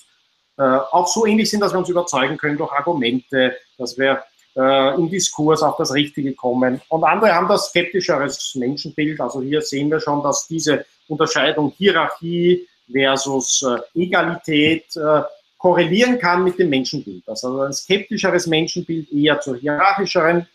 äh, 0.58 0.62
auch 0.62 1.08
so 1.08 1.26
ähnlich 1.26 1.50
sind, 1.50 1.62
dass 1.62 1.74
wir 1.74 1.80
uns 1.80 1.90
überzeugen 1.90 2.38
können 2.38 2.58
durch 2.58 2.72
Argumente, 2.72 3.56
dass 3.78 3.98
wir 3.98 4.24
äh, 4.56 4.96
im 4.96 5.10
Diskurs 5.10 5.64
auf 5.64 5.78
das 5.78 5.94
Richtige 5.94 6.34
kommen. 6.36 6.80
Und 6.90 7.04
andere 7.04 7.34
haben 7.34 7.48
das 7.48 7.70
skeptischeres 7.70 8.54
Menschenbild. 8.56 9.20
Also 9.20 9.42
hier 9.42 9.62
sehen 9.62 9.90
wir 9.90 10.00
schon, 10.00 10.22
dass 10.22 10.48
diese 10.48 10.86
Unterscheidung 11.08 11.74
Hierarchie 11.76 12.68
versus 12.92 13.64
äh, 13.64 14.00
Egalität 14.00 14.96
äh, 14.96 15.22
korrelieren 15.58 16.20
kann 16.20 16.44
mit 16.44 16.60
dem 16.60 16.70
Menschenbild. 16.70 17.24
Also 17.28 17.62
ein 17.62 17.74
skeptischeres 17.74 18.46
Menschenbild 18.46 19.12
eher 19.12 19.40
zu 19.40 19.56
hierarchischeren 19.56 20.48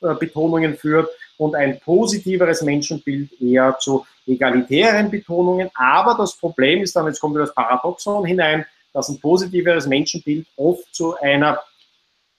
Betonungen 0.00 0.76
führt 0.76 1.08
und 1.38 1.54
ein 1.54 1.80
positiveres 1.80 2.62
Menschenbild 2.62 3.30
eher 3.40 3.76
zu 3.78 4.06
egalitären 4.26 5.10
Betonungen. 5.10 5.70
Aber 5.74 6.14
das 6.16 6.36
Problem 6.36 6.82
ist 6.82 6.96
dann, 6.96 7.06
jetzt 7.06 7.20
kommt 7.20 7.34
wieder 7.34 7.46
das 7.46 7.54
Paradoxon 7.54 8.24
hinein, 8.24 8.64
dass 8.92 9.08
ein 9.08 9.18
positiveres 9.18 9.86
Menschenbild 9.86 10.46
oft 10.56 10.94
zu 10.94 11.16
einer 11.18 11.60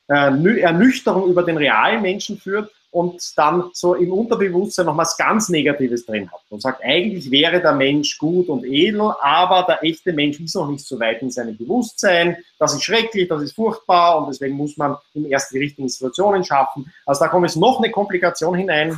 äh, 0.07 0.61
Ernüchterung 0.61 1.29
über 1.29 1.43
den 1.43 1.57
realen 1.57 2.01
Menschen 2.01 2.37
führt 2.37 2.71
und 2.95 3.21
dann 3.35 3.71
so 3.73 3.93
im 3.95 4.13
Unterbewusstsein 4.13 4.85
noch 4.85 4.95
was 4.95 5.17
ganz 5.17 5.49
Negatives 5.49 6.05
drin 6.05 6.31
hat 6.31 6.39
und 6.47 6.61
sagt, 6.61 6.81
eigentlich 6.81 7.29
wäre 7.29 7.59
der 7.59 7.73
Mensch 7.73 8.17
gut 8.17 8.47
und 8.47 8.63
edel, 8.63 9.11
aber 9.19 9.65
der 9.67 9.83
echte 9.83 10.13
Mensch 10.13 10.39
ist 10.39 10.55
noch 10.55 10.69
nicht 10.69 10.85
so 10.85 10.97
weit 10.97 11.21
in 11.21 11.29
seinem 11.29 11.57
Bewusstsein. 11.57 12.37
Das 12.57 12.73
ist 12.73 12.85
schrecklich, 12.85 13.27
das 13.27 13.41
ist 13.43 13.51
furchtbar 13.51 14.19
und 14.19 14.29
deswegen 14.29 14.55
muss 14.55 14.77
man 14.77 14.95
ihm 15.13 15.29
erst 15.29 15.51
die 15.51 15.59
richtigen 15.59 15.89
Situationen 15.89 16.45
schaffen. 16.45 16.89
Also 17.05 17.25
da 17.25 17.27
kommt 17.27 17.45
jetzt 17.45 17.57
noch 17.57 17.79
eine 17.79 17.91
Komplikation 17.91 18.55
hinein 18.55 18.97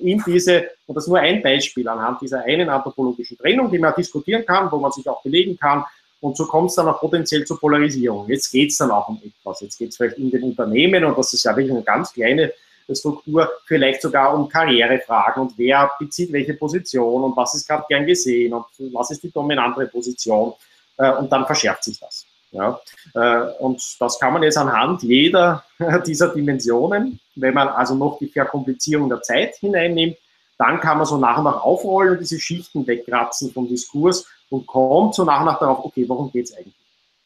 in 0.00 0.20
diese, 0.26 0.70
und 0.86 0.96
das 0.96 1.04
ist 1.04 1.08
nur 1.08 1.20
ein 1.20 1.40
Beispiel 1.40 1.86
anhand 1.86 2.20
dieser 2.20 2.42
einen 2.42 2.68
anthropologischen 2.68 3.38
Trennung, 3.38 3.70
die 3.70 3.78
man 3.78 3.94
diskutieren 3.96 4.44
kann, 4.44 4.72
wo 4.72 4.78
man 4.78 4.90
sich 4.90 5.08
auch 5.08 5.22
belegen 5.22 5.56
kann, 5.56 5.84
und 6.20 6.36
so 6.36 6.46
kommt 6.46 6.70
es 6.70 6.76
dann 6.76 6.88
auch 6.88 6.98
potenziell 6.98 7.44
zur 7.44 7.60
Polarisierung. 7.60 8.28
Jetzt 8.28 8.50
geht 8.50 8.70
es 8.70 8.78
dann 8.78 8.90
auch 8.90 9.08
um 9.08 9.20
etwas. 9.22 9.60
Jetzt 9.60 9.76
geht 9.78 9.90
es 9.90 9.98
vielleicht 9.98 10.16
in 10.16 10.30
den 10.30 10.42
Unternehmen, 10.42 11.04
und 11.04 11.16
das 11.16 11.32
ist 11.32 11.44
ja 11.44 11.54
wirklich 11.54 11.70
eine 11.70 11.82
ganz 11.82 12.12
kleine 12.12 12.50
Struktur, 12.92 13.50
vielleicht 13.66 14.02
sogar 14.02 14.34
um 14.34 14.48
Karrierefragen 14.48 15.42
und 15.42 15.52
wer 15.56 15.90
bezieht 15.98 16.32
welche 16.32 16.54
Position 16.54 17.24
und 17.24 17.36
was 17.36 17.54
ist 17.54 17.66
gerade 17.66 17.84
gern 17.88 18.06
gesehen 18.06 18.52
und 18.52 18.66
was 18.92 19.10
ist 19.10 19.22
die 19.22 19.30
dominante 19.30 19.86
Position. 19.86 20.52
Äh, 20.96 21.12
und 21.12 21.30
dann 21.32 21.46
verschärft 21.46 21.84
sich 21.84 21.98
das. 21.98 22.26
Ja? 22.50 22.80
Äh, 23.14 23.52
und 23.58 23.82
das 23.98 24.18
kann 24.18 24.32
man 24.32 24.42
jetzt 24.42 24.58
anhand 24.58 25.02
jeder 25.02 25.64
dieser 26.06 26.28
Dimensionen, 26.28 27.20
wenn 27.34 27.54
man 27.54 27.68
also 27.68 27.94
noch 27.94 28.18
die 28.18 28.28
Verkomplizierung 28.28 29.08
der 29.08 29.22
Zeit 29.22 29.56
hineinnimmt, 29.56 30.16
dann 30.56 30.80
kann 30.80 30.98
man 30.98 31.06
so 31.06 31.18
nach 31.18 31.38
und 31.38 31.44
nach 31.44 31.62
aufrollen 31.62 32.12
und 32.12 32.20
diese 32.20 32.38
Schichten 32.38 32.86
wegkratzen 32.86 33.52
vom 33.52 33.68
Diskurs 33.68 34.26
und 34.50 34.66
kommt 34.66 35.14
so 35.14 35.24
nach 35.24 35.40
und 35.40 35.46
nach 35.46 35.58
darauf, 35.58 35.84
okay, 35.84 36.08
worum 36.08 36.30
geht 36.30 36.44
es 36.44 36.56
eigentlich? 36.56 36.74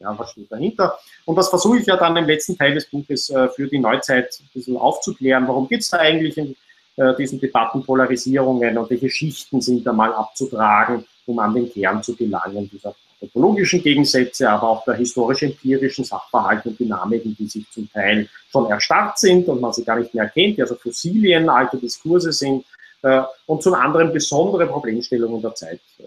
Ja, 0.00 0.16
was 0.16 0.30
steht 0.30 0.50
dahinter? 0.50 0.98
Und 1.24 1.36
das 1.36 1.48
versuche 1.48 1.78
ich 1.78 1.86
ja 1.86 1.96
dann 1.96 2.16
im 2.16 2.26
letzten 2.26 2.56
Teil 2.56 2.74
des 2.74 2.86
Buches 2.86 3.30
äh, 3.30 3.48
für 3.48 3.66
die 3.66 3.78
Neuzeit 3.78 4.38
ein 4.40 4.50
bisschen 4.54 4.76
aufzuklären. 4.76 5.46
Warum 5.48 5.68
geht 5.68 5.80
es 5.80 5.88
da 5.88 5.98
eigentlich 5.98 6.38
in 6.38 6.54
äh, 6.96 7.14
diesen 7.16 7.40
Debatten, 7.40 7.82
Polarisierungen 7.82 8.78
und 8.78 8.90
welche 8.90 9.10
Schichten 9.10 9.60
sind 9.60 9.84
da 9.86 9.92
mal 9.92 10.12
abzutragen, 10.12 11.04
um 11.26 11.38
an 11.38 11.54
den 11.54 11.70
Kern 11.70 12.02
zu 12.02 12.14
gelangen 12.14 12.70
dieser 12.70 12.94
topologischen 13.20 13.82
Gegensätze, 13.82 14.48
aber 14.48 14.68
auch 14.68 14.84
der 14.84 14.94
historisch-empirischen 14.94 16.04
Sachverhalte 16.04 16.68
und 16.68 16.78
Dynamiken, 16.78 17.36
die 17.36 17.46
sich 17.46 17.68
zum 17.70 17.90
Teil 17.92 18.28
schon 18.50 18.70
erstarrt 18.70 19.18
sind 19.18 19.48
und 19.48 19.60
man 19.60 19.72
sie 19.72 19.84
gar 19.84 19.98
nicht 19.98 20.14
mehr 20.14 20.28
kennt, 20.28 20.56
die 20.56 20.62
also 20.62 20.76
Fossilien, 20.76 21.48
alte 21.48 21.76
Diskurse 21.76 22.32
sind 22.32 22.64
äh, 23.02 23.22
und 23.46 23.62
zum 23.62 23.74
anderen 23.74 24.12
besondere 24.12 24.66
Problemstellungen 24.66 25.42
der 25.42 25.54
Zeit 25.54 25.80
äh, 25.98 26.02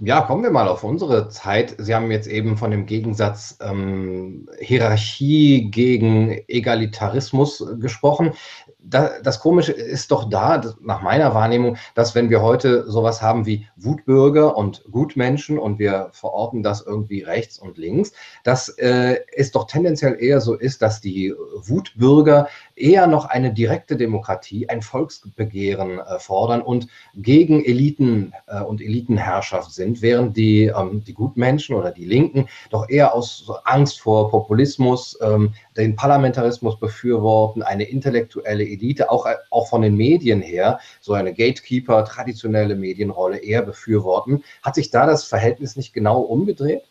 ja, 0.00 0.22
kommen 0.22 0.42
wir 0.42 0.50
mal 0.50 0.68
auf 0.68 0.84
unsere 0.84 1.28
Zeit. 1.28 1.74
Sie 1.78 1.94
haben 1.94 2.10
jetzt 2.10 2.26
eben 2.26 2.56
von 2.56 2.70
dem 2.70 2.86
Gegensatz 2.86 3.58
ähm, 3.60 4.48
Hierarchie 4.58 5.70
gegen 5.70 6.30
Egalitarismus 6.48 7.64
gesprochen 7.78 8.32
das 8.82 9.40
Komische 9.40 9.72
ist 9.72 10.10
doch 10.10 10.28
da, 10.28 10.60
nach 10.80 11.02
meiner 11.02 11.34
Wahrnehmung, 11.34 11.76
dass 11.94 12.14
wenn 12.14 12.30
wir 12.30 12.40
heute 12.42 12.90
sowas 12.90 13.20
haben 13.20 13.46
wie 13.46 13.66
Wutbürger 13.76 14.56
und 14.56 14.84
Gutmenschen 14.90 15.58
und 15.58 15.78
wir 15.78 16.08
verorten 16.12 16.62
das 16.62 16.84
irgendwie 16.84 17.22
rechts 17.22 17.58
und 17.58 17.78
links, 17.78 18.12
dass 18.42 18.68
äh, 18.68 19.20
es 19.34 19.50
doch 19.52 19.66
tendenziell 19.66 20.16
eher 20.20 20.40
so 20.40 20.54
ist, 20.54 20.82
dass 20.82 21.00
die 21.00 21.34
Wutbürger 21.54 22.48
eher 22.80 23.06
noch 23.06 23.26
eine 23.26 23.52
direkte 23.52 23.96
Demokratie, 23.96 24.68
ein 24.68 24.82
Volksbegehren 24.82 26.00
äh, 26.00 26.18
fordern 26.18 26.62
und 26.62 26.88
gegen 27.14 27.64
Eliten 27.64 28.32
äh, 28.46 28.60
und 28.62 28.80
Elitenherrschaft 28.80 29.72
sind, 29.72 30.02
während 30.02 30.36
die, 30.36 30.64
ähm, 30.64 31.04
die 31.04 31.14
Gutmenschen 31.14 31.76
oder 31.76 31.90
die 31.90 32.04
Linken 32.04 32.48
doch 32.70 32.88
eher 32.88 33.14
aus 33.14 33.50
Angst 33.64 34.00
vor 34.00 34.30
Populismus, 34.30 35.18
ähm, 35.22 35.54
den 35.76 35.96
Parlamentarismus 35.96 36.78
befürworten, 36.78 37.62
eine 37.62 37.84
intellektuelle 37.84 38.64
Elite, 38.64 39.10
auch, 39.10 39.26
auch 39.50 39.68
von 39.68 39.82
den 39.82 39.96
Medien 39.96 40.40
her, 40.40 40.80
so 41.00 41.12
eine 41.12 41.32
Gatekeeper, 41.32 42.04
traditionelle 42.04 42.74
Medienrolle 42.74 43.38
eher 43.38 43.62
befürworten. 43.62 44.42
Hat 44.62 44.74
sich 44.74 44.90
da 44.90 45.06
das 45.06 45.24
Verhältnis 45.24 45.76
nicht 45.76 45.92
genau 45.92 46.20
umgedreht? 46.20 46.89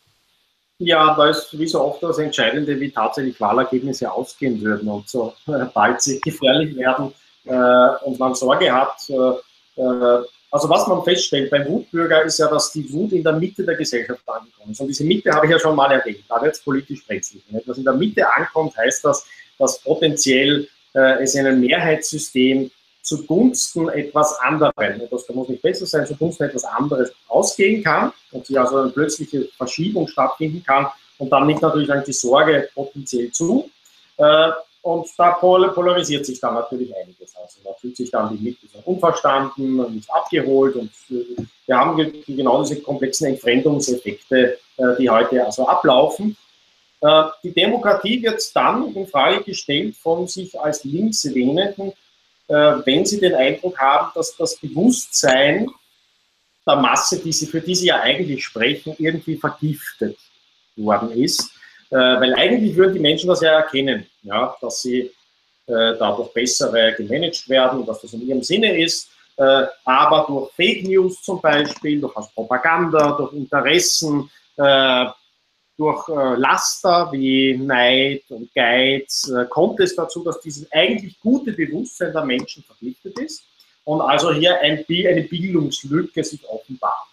Ja, 0.82 1.14
da 1.14 1.30
ist 1.30 1.58
wie 1.60 1.68
so 1.68 1.82
oft 1.82 2.02
das 2.02 2.20
Entscheidende, 2.20 2.80
wie 2.80 2.90
tatsächlich 2.90 3.40
Wahlergebnisse 3.42 4.10
ausgehen 4.10 4.62
würden 4.62 4.88
und 4.90 5.10
so 5.10 5.34
bald 5.74 6.02
sie 6.02 6.22
gefährlich 6.22 6.76
werden 6.78 7.14
äh, 7.46 8.06
und 8.06 8.18
man 8.18 8.34
Sorge 8.34 8.72
hat. 8.72 8.98
Äh, 9.10 9.82
äh, 9.82 10.24
also 10.52 10.70
was 10.70 10.88
man 10.88 11.04
feststellt 11.04 11.52
beim 11.52 11.68
Wutbürger 11.68 12.24
ist 12.24 12.40
ja, 12.40 12.48
dass 12.48 12.72
die 12.72 12.92
Wut 12.92 13.12
in 13.12 13.24
der 13.24 13.34
Mitte 13.34 13.64
der 13.64 13.76
Gesellschaft 13.76 14.22
angekommen 14.28 14.72
ist. 14.72 14.80
Und 14.80 14.88
diese 14.88 15.04
Mitte 15.04 15.32
habe 15.32 15.46
ich 15.46 15.52
ja 15.52 15.60
schon 15.60 15.76
mal 15.76 15.92
erwähnt, 15.92 16.24
da 16.28 16.42
wird 16.42 16.56
es 16.56 16.62
politisch 16.62 17.06
brenzlig. 17.06 17.44
Was 17.66 17.78
in 17.78 17.84
der 17.84 17.94
Mitte 17.94 18.26
ankommt, 18.34 18.76
heißt 18.78 19.04
das, 19.04 19.28
dass 19.60 19.80
potenziell 19.82 20.68
äh, 20.96 21.22
es 21.22 21.36
in 21.36 21.46
einem 21.46 21.60
Mehrheitssystem 21.60 22.72
zugunsten 23.02 23.90
etwas 23.90 24.38
anderen, 24.40 25.02
etwas 25.02 25.26
da 25.26 25.34
muss 25.34 25.50
nicht 25.50 25.62
besser 25.62 25.86
sein, 25.86 26.06
zugunsten 26.06 26.44
etwas 26.44 26.66
anderes 26.66 27.12
ausgehen 27.28 27.84
kann 27.84 28.12
und 28.32 28.46
sich 28.46 28.60
also 28.60 28.78
eine 28.78 28.90
plötzliche 28.90 29.50
Verschiebung 29.58 30.08
stattfinden 30.08 30.64
kann 30.64 30.88
und 31.20 31.30
dann 31.32 31.46
nimmt 31.46 31.62
natürlich 31.62 31.90
die 32.06 32.14
Sorge 32.14 32.70
potenziell 32.74 33.32
zu. 33.32 33.70
Äh, 34.18 34.52
und 34.82 35.08
da 35.18 35.32
polarisiert 35.32 36.26
sich 36.26 36.40
dann 36.40 36.54
natürlich 36.54 36.96
einiges. 36.96 37.36
Also 37.36 37.60
da 37.64 37.74
fühlt 37.74 37.98
sich 37.98 38.10
dann 38.10 38.36
die 38.36 38.42
Mitte 38.42 38.68
unverstanden 38.86 39.80
und 39.80 39.96
nicht 39.96 40.10
abgeholt. 40.10 40.76
Und 40.76 40.92
äh, 41.12 41.44
wir 41.66 41.78
haben 41.78 42.14
genau 42.26 42.64
diese 42.64 42.82
komplexen 42.82 43.28
Entfremdungseffekte, 43.28 44.58
äh, 44.78 44.84
die 44.98 45.10
heute 45.10 45.46
also 45.46 45.68
ablaufen. 45.68 46.36
Die 47.46 47.54
Demokratie 47.54 48.22
wird 48.22 48.54
dann 48.54 48.94
in 48.94 49.08
Frage 49.08 49.42
gestellt 49.46 49.96
von 49.96 50.28
sich 50.28 50.60
als 50.60 50.84
Linkslehnenden, 50.84 51.94
wenn 52.50 53.06
sie 53.06 53.20
den 53.20 53.36
Eindruck 53.36 53.78
haben, 53.78 54.12
dass 54.16 54.36
das 54.36 54.58
Bewusstsein 54.58 55.70
der 56.66 56.76
Masse, 56.78 57.20
die 57.20 57.32
sie, 57.32 57.46
für 57.46 57.62
die 57.62 57.76
sie 57.76 57.88
ja 57.88 58.02
eigentlich 58.02 58.44
sprechen, 58.44 58.96
irgendwie 58.98 59.38
vergiftet 59.38 60.18
worden 60.76 61.12
ist 61.12 61.52
äh, 61.92 61.96
weil 61.96 62.34
eigentlich 62.36 62.76
würden 62.76 62.94
die 62.94 63.00
Menschen 63.00 63.28
das 63.30 63.42
ja 63.42 63.52
erkennen, 63.52 64.06
ja, 64.24 64.56
dass 64.62 64.82
sie 64.82 65.12
äh, 65.66 65.96
dadurch 65.98 66.32
bessere 66.34 66.94
gemanagt 66.96 67.48
werden, 67.50 67.86
dass 67.86 68.02
das 68.02 68.14
in 68.14 68.28
ihrem 68.28 68.44
Sinne 68.44 68.80
ist. 68.80 69.10
Äh, 69.38 69.66
aber 69.86 70.26
durch 70.28 70.52
Fake 70.54 70.84
News 70.84 71.22
zum 71.22 71.42
Beispiel, 71.42 72.02
durch 72.02 72.14
Propaganda, 72.36 73.12
durch 73.12 73.34
Interessen, 73.34 74.30
äh, 74.58 75.06
durch 75.80 76.10
äh, 76.10 76.36
Laster 76.36 77.10
wie 77.14 77.58
Neid 77.58 78.24
und 78.30 78.54
Geiz 78.54 79.30
äh, 79.30 79.46
kommt 79.46 79.80
es 79.80 79.96
dazu, 79.96 80.26
dass 80.26 80.42
dieses 80.42 80.70
eigentlich 80.74 81.18
gute 81.22 81.54
Bewusstsein 81.54 82.12
der 82.12 82.26
Menschen 82.26 82.64
verpflichtet 82.64 83.18
ist 83.18 83.46
und 83.86 84.02
also 84.02 84.34
hier 84.34 84.60
ein, 84.60 84.84
eine 84.90 85.24
Bildungslücke 85.24 86.22
sich 86.22 86.42
offenbart. 86.50 87.08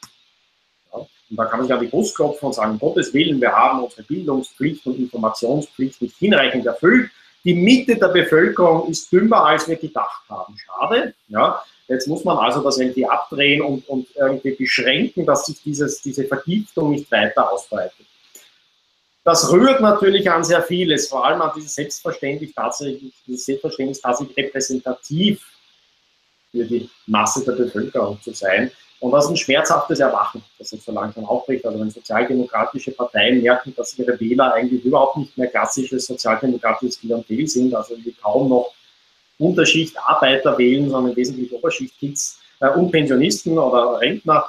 Und 0.91 1.37
da 1.37 1.45
kann 1.45 1.61
man 1.61 1.69
sich 1.69 1.77
an 1.77 1.81
die 1.81 1.87
Brust 1.87 2.17
klopfen 2.17 2.47
und 2.47 2.55
sagen, 2.55 2.79
Gottes 2.79 3.15
Willen, 3.15 3.41
wir 3.41 3.53
haben 3.53 3.85
unsere 3.85 4.03
Bildungspflicht 4.03 4.85
und 4.87 4.99
Informationspflicht 4.99 6.03
nicht 6.03 6.17
hinreichend 6.17 6.67
erfüllt. 6.67 7.11
Die 7.45 7.55
Mitte 7.55 7.97
der 7.97 8.09
Bevölkerung 8.09 8.91
ist 8.91 9.13
dümmer, 9.13 9.45
als 9.45 9.69
wir 9.69 9.77
gedacht 9.77 10.23
haben. 10.29 10.57
Schade. 10.59 11.15
Ja. 11.29 11.63
Jetzt 11.87 12.09
muss 12.09 12.25
man 12.25 12.37
also 12.37 12.63
das 12.63 12.79
irgendwie 12.79 13.07
abdrehen 13.07 13.63
und, 13.63 13.89
und 13.89 14.09
irgendwie 14.17 14.51
beschränken, 14.57 15.25
dass 15.25 15.47
sich 15.47 15.63
dieses, 15.63 16.03
diese 16.03 16.25
Vergiftung 16.25 16.91
nicht 16.91 17.09
weiter 17.13 17.53
ausbreitet. 17.53 18.07
Das 19.27 19.51
rührt 19.51 19.81
natürlich 19.81 20.31
an 20.31 20.45
sehr 20.45 20.63
vieles, 20.63 21.09
vor 21.09 21.27
allem 21.27 21.43
an 21.43 21.51
dieses 21.57 21.75
Selbstverständnis 21.75 22.53
tatsächlich, 22.55 23.13
dieses 23.27 23.45
Selbstverständnis 23.45 24.01
tatsächlich 24.01 24.37
repräsentativ 24.37 25.45
für 26.53 26.65
die 26.65 26.89
Masse 27.07 27.45
der 27.45 27.55
Bevölkerung 27.55 28.23
zu 28.23 28.33
sein. 28.33 28.71
Und 29.01 29.11
das 29.11 29.25
ist 29.25 29.31
ein 29.33 29.37
schmerzhaftes 29.37 29.99
Erwachen, 29.99 30.45
das 30.61 30.71
jetzt 30.71 30.85
so 30.85 30.93
langsam 30.93 31.25
aufbricht. 31.25 31.67
Also 31.67 31.81
wenn 31.81 31.91
sozialdemokratische 31.91 32.93
Parteien 32.93 33.43
merken, 33.43 33.75
dass 33.77 33.99
ihre 33.99 34.19
Wähler 34.21 34.55
eigentlich 34.55 34.85
überhaupt 34.85 35.17
nicht 35.17 35.37
mehr 35.37 35.49
klassisches 35.49 36.07
sozialdemokratisches 36.07 37.01
Klientel 37.01 37.49
sind, 37.49 37.75
also 37.75 37.97
die 37.97 38.13
kaum 38.13 38.49
noch 38.49 38.75
Unterschicht 39.41 39.99
Arbeiter 39.99 40.57
wählen, 40.57 40.89
sondern 40.89 41.17
wesentlich 41.17 41.53
Oberschicht-Kids 41.53 42.39
und 42.61 42.91
Pensionisten 42.91 43.59
oder 43.59 44.01
Rentner. 44.01 44.45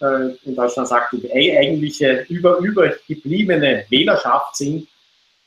Äh, 0.00 0.34
in 0.44 0.56
Deutschland 0.56 0.88
sagt 0.88 1.12
die 1.12 1.32
eigentliche 1.32 2.24
über, 2.28 2.58
übergebliebene 2.58 3.86
Wählerschaft 3.88 4.56
sind, 4.56 4.88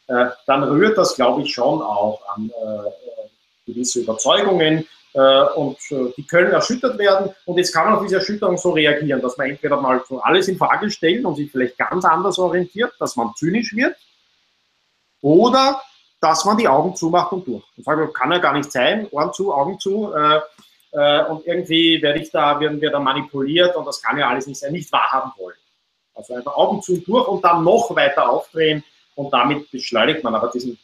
äh, 0.08 0.26
dann 0.46 0.64
rührt 0.64 0.98
das, 0.98 1.16
glaube 1.16 1.44
ich, 1.44 1.54
schon 1.54 1.82
auch 1.82 2.22
an 2.36 2.50
äh, 2.50 3.72
gewisse 3.72 4.02
Überzeugungen, 4.02 4.86
äh, 5.14 5.44
und 5.56 5.78
äh, 5.92 6.12
die 6.18 6.26
können 6.26 6.52
erschüttert 6.52 6.98
werden. 6.98 7.34
Und 7.46 7.58
jetzt 7.58 7.72
kann 7.72 7.86
man 7.86 7.96
auf 7.96 8.04
diese 8.04 8.16
Erschütterung 8.16 8.58
so 8.58 8.72
reagieren, 8.72 9.22
dass 9.22 9.38
man 9.38 9.50
entweder 9.50 9.80
mal 9.80 10.04
so 10.08 10.20
alles 10.20 10.48
in 10.48 10.58
Frage 10.58 10.90
stellt 10.90 11.24
und 11.24 11.36
sich 11.36 11.52
vielleicht 11.52 11.78
ganz 11.78 12.04
anders 12.04 12.40
orientiert, 12.40 12.94
dass 13.00 13.16
man 13.16 13.32
zynisch 13.36 13.76
wird, 13.76 13.96
oder 15.22 15.82
dass 16.20 16.46
man 16.46 16.58
die 16.58 16.68
Augen 16.68 16.96
zumacht 16.96 17.32
und 17.32 17.48
durch. 17.48 17.64
Und 17.78 17.84
sagt, 17.84 18.14
kann 18.14 18.32
ja 18.32 18.40
gar 18.40 18.54
nicht 18.54 18.72
sein, 18.72 19.08
Ohren 19.12 19.32
zu, 19.34 19.54
Augen 19.54 19.80
zu. 19.80 20.14
Äh, 20.94 21.24
und 21.26 21.46
irgendwie 21.46 22.02
werde 22.02 22.20
ich 22.20 22.30
da, 22.30 22.60
werden 22.60 22.80
wir 22.80 22.92
da 22.92 23.00
manipuliert 23.00 23.76
und 23.76 23.86
das 23.86 24.02
kann 24.02 24.18
ja 24.18 24.30
alles 24.30 24.46
nicht 24.46 24.60
sein, 24.60 24.72
nicht 24.72 24.92
wahrhaben 24.92 25.32
wollen. 25.38 25.58
Also 26.14 26.36
einfach 26.36 26.56
Augen 26.56 26.82
zu 26.82 26.94
und 26.94 27.08
durch 27.08 27.28
und 27.28 27.44
dann 27.44 27.64
noch 27.64 27.96
weiter 27.96 28.30
aufdrehen 28.30 28.84
und 29.16 29.34
damit 29.34 29.70
beschleunigt 29.72 30.24
man 30.24 30.36
aber 30.36 30.52
diesen 30.54 30.78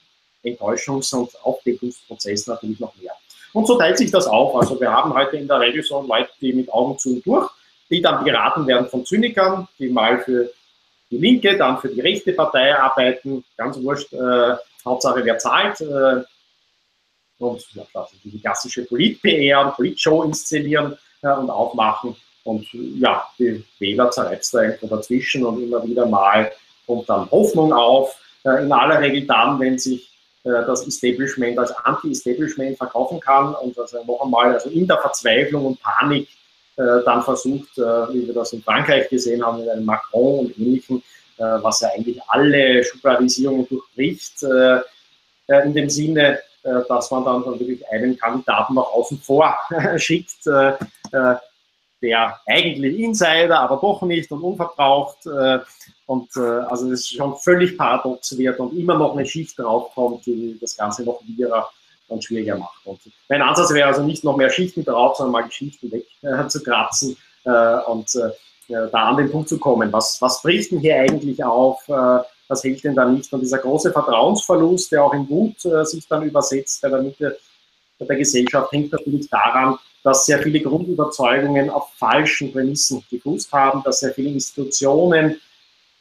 Enttäuschungs- 0.44 1.14
und 1.16 1.30
Aufdeckungsprozess 1.44 2.48
natürlich 2.48 2.80
noch 2.80 2.96
mehr. 2.96 3.14
Und 3.54 3.68
so 3.68 3.78
teilt 3.78 3.98
sich 3.98 4.10
das 4.10 4.26
auf. 4.26 4.56
Also 4.56 4.80
wir 4.80 4.92
haben 4.92 5.14
heute 5.14 5.38
in 5.38 5.48
der 5.48 5.60
Regel 5.60 5.84
so 5.84 6.02
Leute, 6.02 6.32
die 6.42 6.54
mit 6.54 6.72
Augen 6.72 6.98
zu 6.98 7.14
und 7.16 7.26
durch, 7.26 7.50
die 7.90 8.02
dann 8.02 8.24
beraten 8.24 8.66
werden 8.66 8.88
von 8.88 9.06
Zynikern, 9.06 9.68
die 9.78 9.90
mal 9.90 10.20
für 10.20 10.52
die 11.12 11.18
Linke, 11.18 11.58
dann 11.58 11.80
für 11.80 11.90
die 11.90 12.02
rechte 12.02 12.34
Partei 12.34 12.76
arbeiten, 12.76 13.44
ganz 13.58 13.80
wurscht, 13.82 14.14
äh, 14.14 14.56
Hauptsache 14.86 15.24
wer 15.24 15.38
zahlt. 15.38 15.82
Äh, 15.82 16.24
und 17.40 17.66
ja, 17.74 17.84
die 18.24 18.40
klassische 18.40 18.86
Polit-PR 18.86 19.72
Polit-Show 19.72 20.24
inszenieren 20.24 20.98
äh, 21.24 21.32
und 21.32 21.50
aufmachen. 21.50 22.16
Und 22.44 22.68
ja, 22.74 23.28
die 23.38 23.64
Wähler 23.80 24.12
zerreizt 24.12 24.54
da 24.54 24.64
irgendwo 24.64 24.88
dazwischen 24.88 25.46
und 25.46 25.62
immer 25.62 25.86
wieder 25.86 26.06
mal 26.06 26.52
kommt 26.86 27.10
dann 27.10 27.30
Hoffnung 27.32 27.74
auf. 27.74 28.20
Äh, 28.44 28.64
in 28.64 28.72
aller 28.72 29.00
Regel 29.00 29.26
dann, 29.26 29.60
wenn 29.60 29.78
sich 29.78 30.10
äh, 30.44 30.66
das 30.66 30.88
Establishment 30.88 31.60
als 31.60 31.72
Anti-Establishment 31.84 32.78
verkaufen 32.78 33.20
kann 33.20 33.54
und 33.56 33.78
also 33.78 34.04
noch 34.04 34.22
einmal 34.24 34.54
also 34.54 34.70
in 34.70 34.88
der 34.88 34.98
Verzweiflung 34.98 35.66
und 35.66 35.82
Panik 35.82 36.28
äh, 36.78 37.04
dann 37.06 37.22
versucht, 37.22 37.78
äh, 37.78 37.82
wie 38.14 38.28
wir 38.28 38.34
das 38.34 38.54
in 38.54 38.64
Frankreich 38.64 39.10
gesehen 39.10 39.46
haben, 39.46 39.60
mit 39.60 39.70
einem 39.70 39.86
Macron 39.86 40.46
und 40.46 40.58
ähnlichen, 40.58 41.04
was 41.42 41.80
ja 41.80 41.88
eigentlich 41.96 42.20
alle 42.28 42.84
Schubladisierungen 42.84 43.66
durchbricht, 43.70 44.44
in 44.44 45.74
dem 45.74 45.90
Sinne, 45.90 46.38
dass 46.64 47.12
man 47.12 47.26
dann 47.26 47.46
wirklich 47.46 47.88
einen 47.90 48.18
Kandidaten 48.18 48.74
nach 48.74 48.92
außen 48.92 49.20
vor 49.20 49.56
schickt, 49.98 50.46
der 52.02 52.40
eigentlich 52.48 53.00
Insider, 53.00 53.60
aber 53.60 53.78
doch 53.78 54.02
nicht 54.04 54.32
und 54.32 54.42
unverbraucht. 54.42 55.26
Und 56.06 56.36
also 56.38 56.90
das 56.90 57.02
ist 57.02 57.16
schon 57.16 57.36
völlig 57.38 57.78
paradox 57.78 58.38
wird 58.38 58.60
und 58.60 58.78
immer 58.78 58.98
noch 58.98 59.16
eine 59.16 59.26
Schicht 59.26 59.58
draufkommt, 59.60 60.26
die 60.26 60.58
das 60.60 60.76
Ganze 60.78 61.04
noch 61.04 61.22
wieder 61.26 61.70
dann 62.10 62.22
schwieriger 62.22 62.58
macht. 62.58 62.86
Und 62.86 63.00
mein 63.30 63.42
Ansatz 63.42 63.72
wäre 63.74 63.88
also 63.88 64.04
nicht 64.04 64.24
noch 64.24 64.36
mehr 64.36 64.50
Schichten 64.50 64.84
drauf, 64.84 65.18
sondern 65.18 65.32
mal 65.32 65.44
die 65.48 65.54
Schichten 65.54 65.92
weg 65.92 66.06
äh, 66.22 66.48
zu 66.48 66.62
kratzen 66.64 67.16
äh, 67.46 67.78
und 67.86 68.14
äh, 68.16 68.32
da 68.68 69.10
an 69.10 69.18
den 69.18 69.32
Punkt 69.32 69.50
zu 69.50 69.58
kommen. 69.58 69.92
Was, 69.92 70.22
was 70.22 70.42
bricht 70.42 70.72
denn 70.72 70.80
hier 70.80 70.96
eigentlich 70.96 71.44
auf? 71.44 71.82
Äh, 72.50 72.52
was 72.52 72.64
hält 72.64 72.84
denn 72.84 72.96
da 72.96 73.06
nicht? 73.06 73.32
Und 73.32 73.42
dieser 73.42 73.60
große 73.60 73.92
Vertrauensverlust, 73.92 74.92
der 74.92 75.04
auch 75.04 75.14
in 75.14 75.30
Wut 75.30 75.64
äh, 75.66 75.86
sich 75.86 76.08
dann 76.08 76.24
übersetzt 76.24 76.82
bei 76.82 76.90
der 76.90 77.02
Mitte 77.02 77.38
der 78.00 78.16
Gesellschaft, 78.16 78.72
hängt 78.72 78.92
natürlich 78.92 79.30
daran, 79.30 79.78
dass 80.04 80.26
sehr 80.26 80.40
viele 80.40 80.62
Grundüberzeugungen 80.62 81.70
auf 81.70 81.94
falschen 81.96 82.52
Prämissen 82.52 83.04
gefußt 83.12 83.52
haben, 83.52 83.84
dass 83.84 84.00
sehr 84.00 84.14
viele 84.14 84.30
Institutionen 84.30 85.40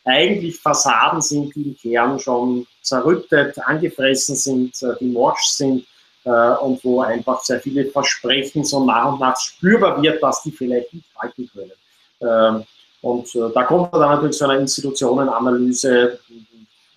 eigentlich 0.04 0.58
Fassaden 0.58 1.20
sind, 1.20 1.54
die 1.54 1.62
im 1.62 1.76
Kern 1.76 2.18
schon 2.18 2.66
zerrüttet, 2.82 3.58
angefressen 3.58 4.36
sind, 4.36 4.82
äh, 4.82 4.94
die 5.00 5.06
morsch 5.06 5.48
sind 5.48 5.84
äh, 6.24 6.30
und 6.30 6.82
wo 6.84 7.02
einfach 7.02 7.42
sehr 7.42 7.60
viele 7.60 7.86
Versprechen 7.86 8.64
so 8.64 8.84
nach 8.84 9.12
und 9.12 9.20
nach 9.20 9.38
spürbar 9.38 10.00
wird, 10.00 10.22
dass 10.22 10.42
die 10.42 10.52
vielleicht 10.52 10.94
nicht 10.94 11.06
halten 11.16 11.50
können. 11.52 11.72
Ähm, 12.20 12.64
und 13.08 13.34
äh, 13.34 13.50
da 13.54 13.62
kommt 13.64 13.90
man 13.90 14.00
dann 14.02 14.10
natürlich 14.10 14.36
zu 14.36 14.44
einer 14.44 14.60
Institutionenanalyse, 14.60 16.18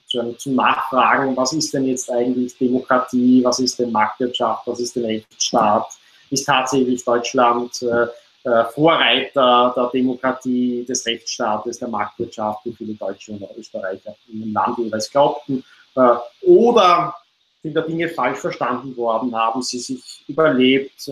zu 0.07 0.19
einem, 0.19 0.37
zum 0.37 0.55
Nachfragen, 0.55 1.37
was 1.37 1.53
ist 1.53 1.73
denn 1.73 1.85
jetzt 1.85 2.11
eigentlich 2.11 2.57
Demokratie, 2.57 3.41
was 3.43 3.59
ist 3.59 3.79
denn 3.79 3.93
Marktwirtschaft, 3.93 4.67
was 4.67 4.81
ist 4.81 4.95
denn 4.95 5.05
Rechtsstaat, 5.05 5.87
ist 6.29 6.45
tatsächlich 6.45 7.05
Deutschland 7.05 7.81
äh, 7.83 8.07
äh, 8.43 8.65
Vorreiter 8.73 9.73
der 9.73 9.89
Demokratie, 9.93 10.83
des 10.85 11.05
Rechtsstaates, 11.05 11.79
der 11.79 11.87
Marktwirtschaft, 11.87 12.65
wie 12.65 12.73
viele 12.73 12.93
Deutsche 12.95 13.31
und 13.31 13.45
Österreicher 13.57 14.13
im 14.33 14.51
Land 14.51 14.79
jeweils 14.79 15.09
glaubten. 15.09 15.63
Äh, 15.95 16.15
oder 16.41 17.15
sind 17.63 17.73
da 17.73 17.81
Dinge 17.81 18.09
falsch 18.09 18.39
verstanden 18.39 18.97
worden? 18.97 19.33
Haben 19.33 19.61
sie 19.61 19.79
sich 19.79 20.25
überlebt? 20.27 21.09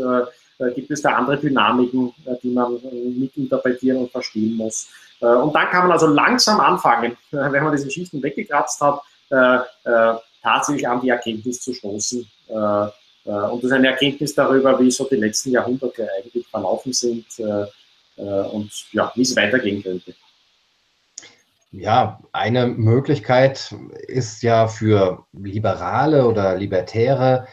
Äh, 0.60 0.72
gibt 0.74 0.92
es 0.92 1.02
da 1.02 1.12
andere 1.12 1.38
Dynamiken, 1.38 2.14
äh, 2.26 2.36
die 2.44 2.50
man 2.50 2.80
mitinterpretieren 3.18 3.98
und 4.00 4.12
verstehen 4.12 4.56
muss? 4.56 4.90
Und 5.22 5.54
dann 5.54 5.70
kann 5.70 5.82
man 5.82 5.92
also 5.92 6.08
langsam 6.08 6.62
anfangen, 6.62 7.18
wenn 7.32 7.64
man 7.64 7.76
diese 7.76 7.92
Schichten 7.92 8.24
weggekratzt 8.24 8.80
hat, 8.80 9.02
tatsächlich 10.42 10.88
an 10.88 11.02
die 11.02 11.10
Erkenntnis 11.10 11.60
zu 11.60 11.74
stoßen. 11.74 12.26
Und 12.48 12.94
das 13.26 13.64
ist 13.64 13.72
eine 13.74 13.90
Erkenntnis 13.90 14.34
darüber, 14.34 14.80
wie 14.80 14.90
so 14.90 15.10
die 15.10 15.18
letzten 15.18 15.52
Jahrhunderte 15.52 16.08
eigentlich 16.18 16.48
verlaufen 16.48 16.94
sind 16.94 17.26
und 18.16 18.72
ja, 18.94 19.12
wie 19.14 19.24
es 19.24 19.36
weitergehen 19.36 19.84
könnte. 19.84 20.16
Ja, 21.72 22.22
eine 22.32 22.68
Möglichkeit 22.68 23.76
ist 24.08 24.42
ja 24.42 24.68
für 24.70 25.26
Liberale 25.34 26.26
oder 26.26 26.56
Libertäre, 26.56 27.46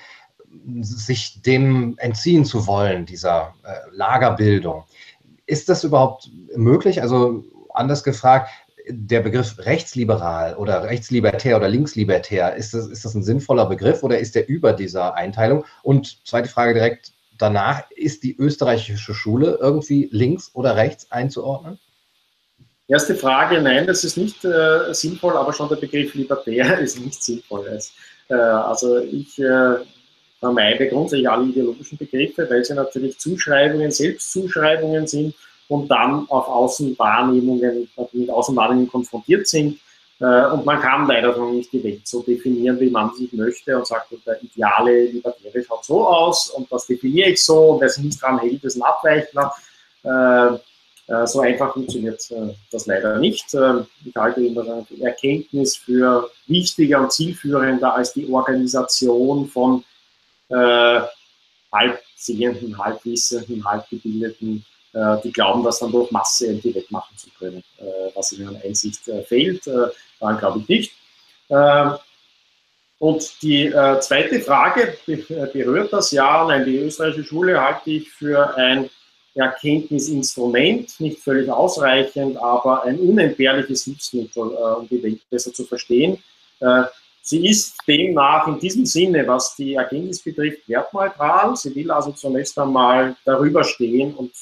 sich 0.80 1.42
dem 1.42 1.96
entziehen 1.98 2.44
zu 2.44 2.66
wollen, 2.66 3.06
dieser 3.06 3.54
äh, 3.62 3.74
Lagerbildung. 3.92 4.84
Ist 5.46 5.68
das 5.68 5.84
überhaupt 5.84 6.30
möglich? 6.56 7.02
Also 7.02 7.44
anders 7.70 8.02
gefragt, 8.02 8.50
der 8.88 9.20
Begriff 9.20 9.56
rechtsliberal 9.58 10.54
oder 10.56 10.84
rechtslibertär 10.84 11.56
oder 11.56 11.68
linkslibertär, 11.68 12.54
ist 12.54 12.74
das, 12.74 12.86
ist 12.86 13.04
das 13.04 13.14
ein 13.14 13.22
sinnvoller 13.22 13.66
Begriff 13.66 14.02
oder 14.02 14.18
ist 14.18 14.34
der 14.34 14.48
über 14.48 14.72
dieser 14.72 15.14
Einteilung? 15.14 15.64
Und 15.82 16.26
zweite 16.26 16.48
Frage 16.48 16.74
direkt 16.74 17.12
danach, 17.38 17.82
ist 17.90 18.22
die 18.22 18.36
österreichische 18.36 19.14
Schule 19.14 19.58
irgendwie 19.60 20.08
links 20.12 20.50
oder 20.54 20.76
rechts 20.76 21.10
einzuordnen? 21.10 21.78
Erste 22.88 23.16
Frage, 23.16 23.60
nein, 23.60 23.86
das 23.86 24.04
ist 24.04 24.16
nicht 24.16 24.44
äh, 24.44 24.94
sinnvoll, 24.94 25.36
aber 25.36 25.52
schon 25.52 25.68
der 25.68 25.76
Begriff 25.76 26.14
libertär 26.14 26.78
ist 26.80 27.00
nicht 27.00 27.22
sinnvoll. 27.22 27.78
Äh, 28.28 28.34
also 28.34 28.98
ich 28.98 29.38
äh, 29.40 29.78
vermeide 30.46 30.88
grundsätzlich 30.88 31.28
alle 31.28 31.46
ideologischen 31.46 31.98
Begriffe, 31.98 32.46
weil 32.48 32.64
sie 32.64 32.74
natürlich 32.74 33.18
Zuschreibungen, 33.18 33.90
Selbstzuschreibungen 33.90 35.06
sind 35.06 35.34
und 35.68 35.88
dann 35.88 36.26
auf 36.28 36.48
Außenwahrnehmungen, 36.48 37.88
mit 38.12 38.30
Außenwahrnehmungen 38.30 38.90
konfrontiert 38.90 39.46
sind. 39.48 39.78
Äh, 40.20 40.46
und 40.46 40.64
man 40.64 40.80
kann 40.80 41.06
leider 41.08 41.36
noch 41.36 41.50
nicht 41.50 41.72
die 41.72 41.82
Welt 41.82 42.06
so 42.06 42.22
definieren, 42.22 42.78
wie 42.80 42.90
man 42.90 43.12
sich 43.14 43.32
möchte 43.32 43.76
und 43.76 43.86
sagt, 43.86 44.12
der 44.24 44.42
ideale 44.42 45.06
Libertäre 45.06 45.64
schaut 45.64 45.84
so 45.84 46.06
aus 46.06 46.50
und 46.50 46.70
das 46.70 46.86
definiere 46.86 47.30
ich 47.30 47.44
so 47.44 47.72
und 47.72 47.80
wer 47.80 47.88
sich 47.88 48.04
nicht 48.04 48.22
daran 48.22 48.38
hält, 48.38 48.62
ist 48.64 48.76
ein 48.76 48.82
Abweichler. 48.82 49.52
Äh, 50.04 50.58
äh, 51.08 51.26
so 51.26 51.40
einfach 51.40 51.72
funktioniert 51.74 52.22
das 52.70 52.86
leider 52.86 53.18
nicht. 53.18 53.52
Ähm, 53.54 53.86
ich 54.04 54.14
halte 54.16 54.40
immer 54.40 54.86
die 54.88 55.02
Erkenntnis 55.02 55.76
für 55.76 56.30
wichtiger 56.46 57.00
und 57.00 57.12
zielführender 57.12 57.94
als 57.94 58.12
die 58.12 58.26
Organisation 58.32 59.48
von 59.48 59.84
äh, 60.48 61.00
halbsehenden, 61.72 62.78
halbwissenden, 62.78 63.64
halbgebildeten, 63.64 64.64
äh, 64.92 65.16
die 65.22 65.32
glauben, 65.32 65.62
dass 65.64 65.80
dann 65.80 65.92
durch 65.92 66.10
Masse 66.10 66.46
irgendwie 66.46 66.74
wettmachen 66.74 67.16
zu 67.16 67.28
können, 67.38 67.62
äh, 67.78 68.10
was 68.14 68.32
ihnen 68.32 68.48
an 68.48 68.60
Einsicht 68.64 69.06
äh, 69.08 69.22
fehlt. 69.22 69.66
daran 69.66 70.38
glaube 70.38 70.60
ich 70.60 70.68
nicht. 70.68 70.92
Ähm, 71.50 71.94
und 72.98 73.42
die 73.42 73.70
zweite 74.00 74.40
Frage 74.40 74.96
berührt 75.04 75.92
das 75.92 76.12
ja. 76.12 76.46
Nein, 76.46 76.64
die 76.64 76.78
österreichische 76.78 77.24
Schule 77.24 77.60
halte 77.60 77.90
ich 77.90 78.10
für 78.10 78.56
ein 78.56 78.88
Erkenntnisinstrument, 79.36 80.98
nicht 80.98 81.20
völlig 81.20 81.50
ausreichend, 81.50 82.38
aber 82.38 82.84
ein 82.84 82.98
unentbehrliches 82.98 83.84
Hilfsmittel, 83.84 84.52
äh, 84.52 84.78
um 84.78 84.88
die 84.88 85.02
Welt 85.02 85.20
besser 85.28 85.52
zu 85.52 85.64
verstehen. 85.64 86.22
Äh, 87.26 87.28
sie 87.28 87.46
ist 87.46 87.76
demnach 87.86 88.46
in 88.46 88.58
diesem 88.58 88.86
Sinne, 88.86 89.26
was 89.26 89.56
die 89.56 89.74
Erkenntnis 89.74 90.22
betrifft, 90.22 90.68
wertneutral. 90.68 91.56
Sie 91.56 91.74
will 91.74 91.90
also 91.90 92.12
zunächst 92.12 92.58
einmal 92.58 93.16
darüber 93.24 93.64
stehen 93.64 94.14
und 94.14 94.32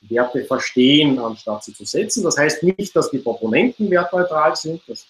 Werte 0.00 0.44
verstehen, 0.44 1.18
anstatt 1.18 1.64
sie 1.64 1.74
zu 1.74 1.84
setzen. 1.84 2.22
Das 2.22 2.38
heißt 2.38 2.62
nicht, 2.62 2.94
dass 2.94 3.10
die 3.10 3.18
Proponenten 3.18 3.90
wertneutral 3.90 4.54
sind. 4.54 4.80
Das 4.86 5.06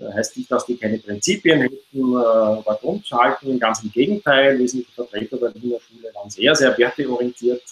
heißt 0.00 0.36
nicht, 0.36 0.50
dass 0.50 0.66
die 0.66 0.76
keine 0.76 0.98
Prinzipien 0.98 1.60
hätten 1.60 1.78
äh, 1.94 2.74
Grundhalten. 2.80 3.60
Ganz 3.60 3.84
im 3.84 3.92
Gegenteil, 3.92 4.58
wesentliche 4.58 4.92
Vertreter 4.94 5.36
der 5.36 5.54
Wiener 5.54 5.78
Schule 5.80 6.12
waren 6.14 6.28
sehr, 6.28 6.56
sehr 6.56 6.76
werteorientiert 6.76 7.62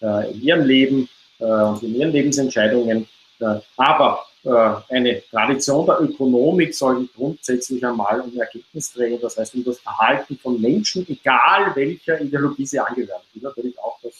äh, 0.00 0.32
in 0.32 0.42
ihrem 0.42 0.64
Leben 0.64 1.08
äh, 1.38 1.44
und 1.44 1.82
in 1.82 1.94
ihren 1.94 2.12
Lebensentscheidungen. 2.12 3.06
Äh, 3.40 3.60
aber 3.76 4.24
eine 4.46 5.22
Tradition 5.30 5.86
der 5.86 6.00
Ökonomik 6.00 6.74
soll 6.74 7.08
grundsätzlich 7.16 7.84
einmal 7.84 8.20
um 8.20 8.38
Ergebnis 8.38 8.92
drehen, 8.92 9.20
das 9.20 9.36
heißt 9.36 9.54
um 9.54 9.64
das 9.64 9.78
Verhalten 9.80 10.38
von 10.38 10.60
Menschen, 10.60 11.06
egal 11.08 11.74
welcher 11.74 12.20
Ideologie 12.20 12.66
sie 12.66 12.78
angehören. 12.78 13.20
Ich 13.28 13.42
will 13.42 13.48
natürlich 13.48 13.78
auch 13.78 13.98
das 14.02 14.12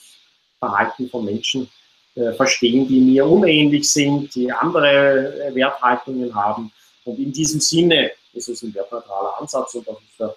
Verhalten 0.58 1.08
von 1.08 1.24
Menschen 1.24 1.68
verstehen, 2.36 2.88
die 2.88 3.00
mir 3.00 3.26
unähnlich 3.26 3.90
sind, 3.90 4.34
die 4.34 4.50
andere 4.50 5.50
Werthaltungen 5.52 6.34
haben. 6.34 6.72
Und 7.04 7.18
in 7.18 7.30
diesem 7.30 7.60
Sinne 7.60 8.10
ist 8.32 8.48
es 8.48 8.62
ein 8.62 8.74
wertneutraler 8.74 9.40
Ansatz 9.40 9.74
und 9.74 9.86
das 9.86 9.96
ist 9.96 10.18
der 10.18 10.34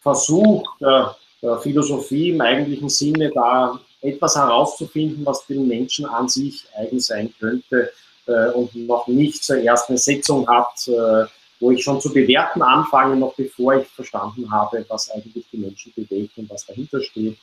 Versuch 0.00 0.64
der, 0.80 1.16
Philosophie 1.62 2.32
im 2.32 2.40
eigentlichen 2.42 2.90
Sinne, 2.90 3.30
da 3.34 3.80
etwas 4.02 4.36
herauszufinden, 4.36 5.24
was 5.24 5.46
den 5.46 5.66
Menschen 5.66 6.04
an 6.04 6.28
sich 6.28 6.66
eigen 6.76 7.00
sein 7.00 7.32
könnte 7.40 7.84
äh, 7.86 7.86
und 8.26 8.74
noch 8.74 9.06
nicht 9.08 9.42
zuerst 9.42 9.88
eine 9.88 9.98
Setzung 9.98 10.46
hat, 10.48 10.86
äh, 10.88 11.26
wo 11.60 11.70
ich 11.70 11.84
schon 11.84 12.00
zu 12.00 12.12
bewerten 12.12 12.62
anfange, 12.62 13.16
noch 13.16 13.34
bevor 13.34 13.74
ich 13.74 13.88
verstanden 13.88 14.50
habe, 14.50 14.84
was 14.88 15.10
eigentlich 15.10 15.44
die 15.52 15.58
Menschen 15.58 15.92
bewegt 15.94 16.38
und 16.38 16.48
was 16.50 16.66
dahinter 16.66 17.00
steht. 17.02 17.36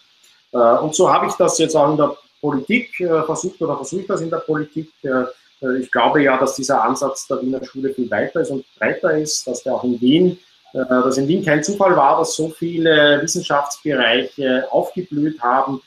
Äh, 0.52 0.58
und 0.58 0.96
so 0.96 1.12
habe 1.12 1.28
ich 1.28 1.34
das 1.34 1.58
jetzt 1.60 1.76
auch 1.76 1.92
in 1.92 1.98
der 1.98 2.16
Politik 2.42 3.00
äh, 3.00 3.24
versucht 3.24 3.62
oder 3.62 3.76
versuche 3.78 4.02
ich 4.02 4.08
das 4.08 4.22
in 4.22 4.30
der 4.30 4.38
Politik. 4.38 4.89
Äh, 5.04 5.26
äh, 5.62 5.78
ich 5.80 5.91
glaube 5.91 6.24
ja, 6.24 6.38
dass 6.38 6.56
dieser 6.56 6.84
Ansatz 6.84 7.28
der 7.28 7.41
Wiener 7.41 7.64
Schule 7.64 7.93
viel 7.93 8.10
weiter 8.10 8.41
ist 8.41 8.49
und 8.49 8.66
breiter 8.78 9.18
ist, 9.18 9.45
dass 9.47 9.64
der 9.64 9.76
auch 9.76 9.84
in 9.84 9.99
Wien 10.01 10.39
dass 10.74 11.18
in 11.18 11.30
Wien 11.30 11.43
kein 11.43 11.64
Zufall 11.64 11.95
war, 11.95 12.20
dass 12.20 12.36
so 12.36 12.49
viele 12.49 13.20
Wissenschaftsbereiche 13.24 14.68
aufgeblüht 14.70 15.41
haben, 15.41 15.78
äh, 15.78 15.82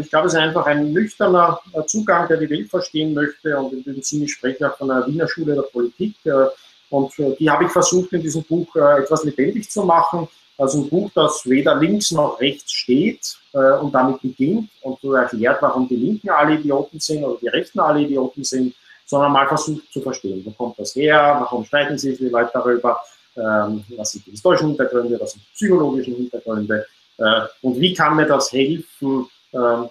ich 0.00 0.10
glaube, 0.10 0.26
es 0.26 0.34
ist 0.34 0.38
einfach 0.38 0.66
ein 0.66 0.92
nüchterner 0.92 1.60
äh, 1.72 1.84
Zugang, 1.86 2.28
der 2.28 2.36
die 2.36 2.50
Welt 2.50 2.70
verstehen 2.70 3.14
möchte. 3.14 3.58
Und 3.58 3.72
in 3.72 3.82
dem 3.82 4.02
Sinne 4.02 4.28
spreche 4.28 4.56
ich 4.58 4.64
auch 4.64 4.76
von 4.76 4.90
einer 4.90 5.06
Wiener 5.06 5.28
Schule 5.28 5.54
der 5.54 5.62
Politik. 5.62 6.14
Äh, 6.24 6.46
und 6.90 7.12
die 7.40 7.50
habe 7.50 7.64
ich 7.64 7.70
versucht, 7.70 8.12
in 8.12 8.22
diesem 8.22 8.44
Buch 8.44 8.76
etwas 8.76 9.24
lebendig 9.24 9.68
zu 9.68 9.82
machen. 9.82 10.28
Also 10.56 10.78
ein 10.78 10.88
Buch, 10.88 11.10
das 11.12 11.42
weder 11.44 11.74
links 11.74 12.12
noch 12.12 12.40
rechts 12.40 12.70
steht 12.70 13.36
und 13.52 13.92
damit 13.92 14.22
beginnt 14.22 14.70
und 14.82 15.00
so 15.00 15.12
erklärt, 15.14 15.60
warum 15.60 15.88
die 15.88 15.96
Linken 15.96 16.30
alle 16.30 16.54
Idioten 16.54 17.00
sind 17.00 17.24
oder 17.24 17.36
die 17.40 17.48
Rechten 17.48 17.80
alle 17.80 18.02
Idioten 18.02 18.44
sind, 18.44 18.74
sondern 19.06 19.32
mal 19.32 19.46
versucht 19.48 19.92
zu 19.92 20.00
verstehen, 20.00 20.42
wo 20.44 20.50
kommt 20.52 20.78
das 20.78 20.94
her, 20.94 21.36
warum 21.40 21.64
streiten 21.64 21.98
sich 21.98 22.18
die 22.18 22.28
Leute 22.28 22.50
darüber, 22.52 23.00
ähm, 23.36 23.84
was 23.96 24.12
sind 24.12 24.26
die 24.26 24.30
historischen 24.32 24.68
Hintergründe, 24.68 25.18
was 25.20 25.32
sind 25.32 25.42
die 25.42 25.54
psychologischen 25.54 26.14
Hintergründe 26.14 26.86
äh, 27.18 27.40
und 27.62 27.80
wie 27.80 27.94
kann 27.94 28.16
mir 28.16 28.26
das 28.26 28.52
helfen, 28.52 29.26
äh, 29.43 29.43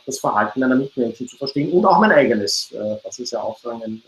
das 0.05 0.20
Verhalten 0.20 0.59
meiner 0.59 0.76
Mitmenschen 0.76 1.28
zu 1.28 1.38
verstehen 1.38 1.72
und 1.72 1.86
auch 1.86 1.99
mein 1.99 2.11
eigenes. 2.11 2.72
Äh, 2.72 2.97
das 3.03 3.20
ist 3.20 3.32
ja 3.32 3.41
auch 3.41 3.57
so 3.59 3.70
eine 3.70 3.99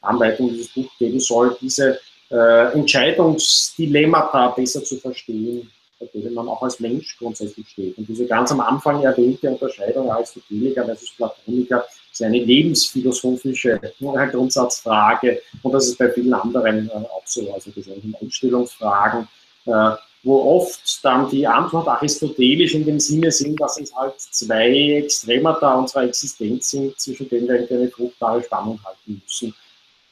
Anleitung, 0.00 0.48
die 0.48 0.56
dieses 0.56 0.72
Buch 0.72 0.90
geben 0.98 1.20
soll, 1.20 1.56
diese 1.60 1.98
äh, 2.30 2.72
Entscheidungsdilemmata 2.72 4.48
besser 4.48 4.82
zu 4.82 4.96
verstehen, 4.96 5.70
bei 6.00 6.06
denen 6.06 6.34
man 6.34 6.48
auch 6.48 6.62
als 6.62 6.80
Mensch 6.80 7.16
grundsätzlich 7.18 7.68
steht. 7.68 7.98
Und 7.98 8.08
diese 8.08 8.26
ganz 8.26 8.50
am 8.52 8.60
Anfang 8.60 9.02
erwähnte 9.02 9.50
Unterscheidung 9.50 10.10
Aristoteliker 10.10 10.84
versus 10.84 11.10
Platoniker 11.16 11.84
ist 12.12 12.22
eine 12.22 12.38
lebensphilosophische 12.38 13.80
Grundsatzfrage 14.00 15.42
und 15.62 15.72
das 15.72 15.88
ist 15.88 15.98
bei 15.98 16.10
vielen 16.10 16.32
anderen 16.32 16.88
äh, 16.88 16.92
auch 16.92 17.22
so, 17.26 17.52
also 17.52 17.70
diese 17.70 17.92
Einstellungsfragen, 18.20 19.28
äh, 19.66 19.90
wo 20.24 20.56
oft 20.56 21.04
dann 21.04 21.28
die 21.30 21.46
Antwort 21.46 21.86
aristotelisch 21.86 22.74
in 22.74 22.84
dem 22.84 22.98
Sinne 22.98 23.30
sind, 23.30 23.60
dass 23.60 23.78
es 23.78 23.94
halt 23.94 24.18
zwei 24.18 24.96
Extremata 24.96 25.74
unserer 25.74 26.04
Existenz 26.04 26.70
sind, 26.70 26.98
zwischen 26.98 27.28
denen 27.28 27.46
wir 27.46 27.70
eine 27.70 27.90
fruchtbare 27.90 28.42
Spannung 28.42 28.80
halten 28.84 29.22
müssen 29.22 29.54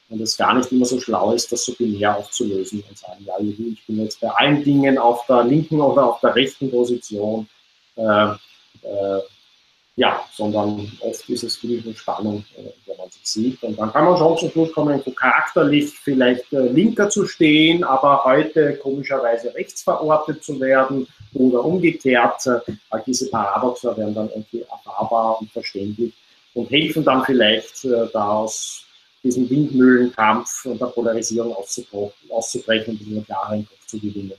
und 0.09 0.21
es 0.21 0.37
gar 0.37 0.53
nicht 0.53 0.71
immer 0.71 0.85
so 0.85 0.99
schlau 0.99 1.33
ist, 1.33 1.51
das 1.51 1.65
so 1.65 1.73
binär 1.73 2.15
aufzulösen 2.15 2.83
und 2.87 2.97
sagen, 2.97 3.25
ja, 3.25 3.33
ich 3.39 3.85
bin 3.87 4.03
jetzt 4.03 4.21
bei 4.21 4.29
allen 4.29 4.63
Dingen 4.63 4.99
auf 4.99 5.25
der 5.25 5.43
linken 5.43 5.81
oder 5.81 6.05
auf 6.05 6.19
der 6.19 6.35
rechten 6.35 6.69
Position. 6.69 7.47
Äh, 7.95 8.33
äh, 8.83 9.19
ja, 9.95 10.25
sondern 10.31 10.91
oft 11.01 11.29
ist 11.29 11.43
es 11.43 11.61
wirklich 11.61 11.85
eine 11.85 11.95
Spannung, 11.95 12.43
äh, 12.57 12.69
wenn 12.87 12.97
man 12.97 13.09
sich 13.11 13.21
sieht. 13.23 13.63
Und 13.63 13.77
dann 13.77 13.91
kann 13.91 14.05
man 14.05 14.17
schon 14.17 14.37
zum 14.37 14.49
Schluss 14.51 14.73
kommen, 14.73 15.01
so 15.05 15.11
charakterlich 15.11 15.91
vielleicht 15.91 16.51
äh, 16.51 16.67
linker 16.67 17.09
zu 17.09 17.27
stehen, 17.27 17.83
aber 17.83 18.23
heute 18.23 18.75
komischerweise 18.77 19.53
rechts 19.53 19.83
verortet 19.83 20.43
zu 20.43 20.59
werden 20.59 21.07
oder 21.35 21.63
umgekehrt. 21.63 22.47
Äh, 22.47 22.59
all 22.89 23.03
diese 23.05 23.29
Paradoxa 23.29 23.95
werden 23.95 24.15
dann 24.15 24.29
irgendwie 24.29 24.61
erfahrbar 24.61 25.39
und 25.39 25.51
verständlich 25.51 26.13
und 26.55 26.71
helfen 26.71 27.03
dann 27.03 27.23
vielleicht 27.23 27.85
äh, 27.85 28.07
daraus 28.11 28.85
diesen 29.23 29.49
Windmühlenkampf 29.49 30.65
und 30.65 30.81
der 30.81 30.87
Polarisierung 30.87 31.55
auszubrechen 31.55 32.93
und 32.93 32.99
diesen 32.99 33.25
klaren 33.25 33.67
Kopf 33.67 33.85
zu 33.85 33.99
gewinnen. 33.99 34.33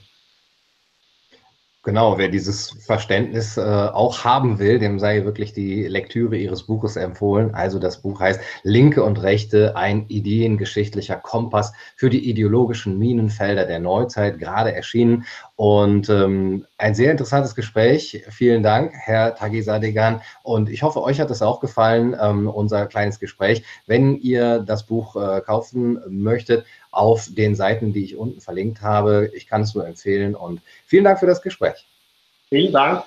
Genau, 1.85 2.17
wer 2.17 2.29
dieses 2.29 2.71
Verständnis 2.83 3.57
äh, 3.57 3.61
auch 3.61 4.23
haben 4.23 4.57
will, 4.57 4.79
dem 4.79 4.97
sei 4.99 5.23
wirklich 5.23 5.53
die 5.53 5.83
Lektüre 5.83 6.35
Ihres 6.35 6.63
Buches 6.63 6.95
empfohlen. 6.95 7.53
Also 7.53 7.77
das 7.77 8.01
Buch 8.01 8.19
heißt 8.19 8.41
Linke 8.63 9.03
und 9.03 9.21
Rechte, 9.21 9.75
ein 9.75 10.07
ideengeschichtlicher 10.07 11.17
Kompass 11.17 11.73
für 11.95 12.09
die 12.09 12.27
ideologischen 12.27 12.97
Minenfelder 12.97 13.65
der 13.65 13.79
Neuzeit, 13.79 14.39
gerade 14.39 14.73
erschienen. 14.73 15.25
Und 15.57 16.09
ähm, 16.09 16.65
ein 16.79 16.95
sehr 16.95 17.11
interessantes 17.11 17.53
Gespräch. 17.53 18.25
Vielen 18.29 18.63
Dank, 18.63 18.91
Herr 18.95 19.35
Tagisadegan. 19.35 20.21
Und 20.41 20.71
ich 20.71 20.81
hoffe, 20.81 21.03
euch 21.03 21.19
hat 21.19 21.29
es 21.29 21.43
auch 21.43 21.59
gefallen, 21.59 22.17
ähm, 22.19 22.47
unser 22.47 22.87
kleines 22.87 23.19
Gespräch. 23.19 23.63
Wenn 23.85 24.15
ihr 24.15 24.57
das 24.59 24.87
Buch 24.87 25.15
äh, 25.15 25.39
kaufen 25.41 25.99
möchtet, 26.09 26.65
auf 26.95 27.27
den 27.29 27.55
Seiten, 27.55 27.93
die 27.93 28.03
ich 28.05 28.15
unten 28.15 28.41
verlinkt 28.41 28.81
habe. 28.81 29.29
Ich 29.33 29.47
kann 29.47 29.61
es 29.61 29.75
nur 29.75 29.85
empfehlen 29.85 30.33
und 30.35 30.61
vielen 30.85 31.03
Dank 31.03 31.19
für 31.19 31.25
das 31.25 31.41
Gespräch. 31.41 31.85
Vielen 32.49 32.71
Dank. 32.71 33.03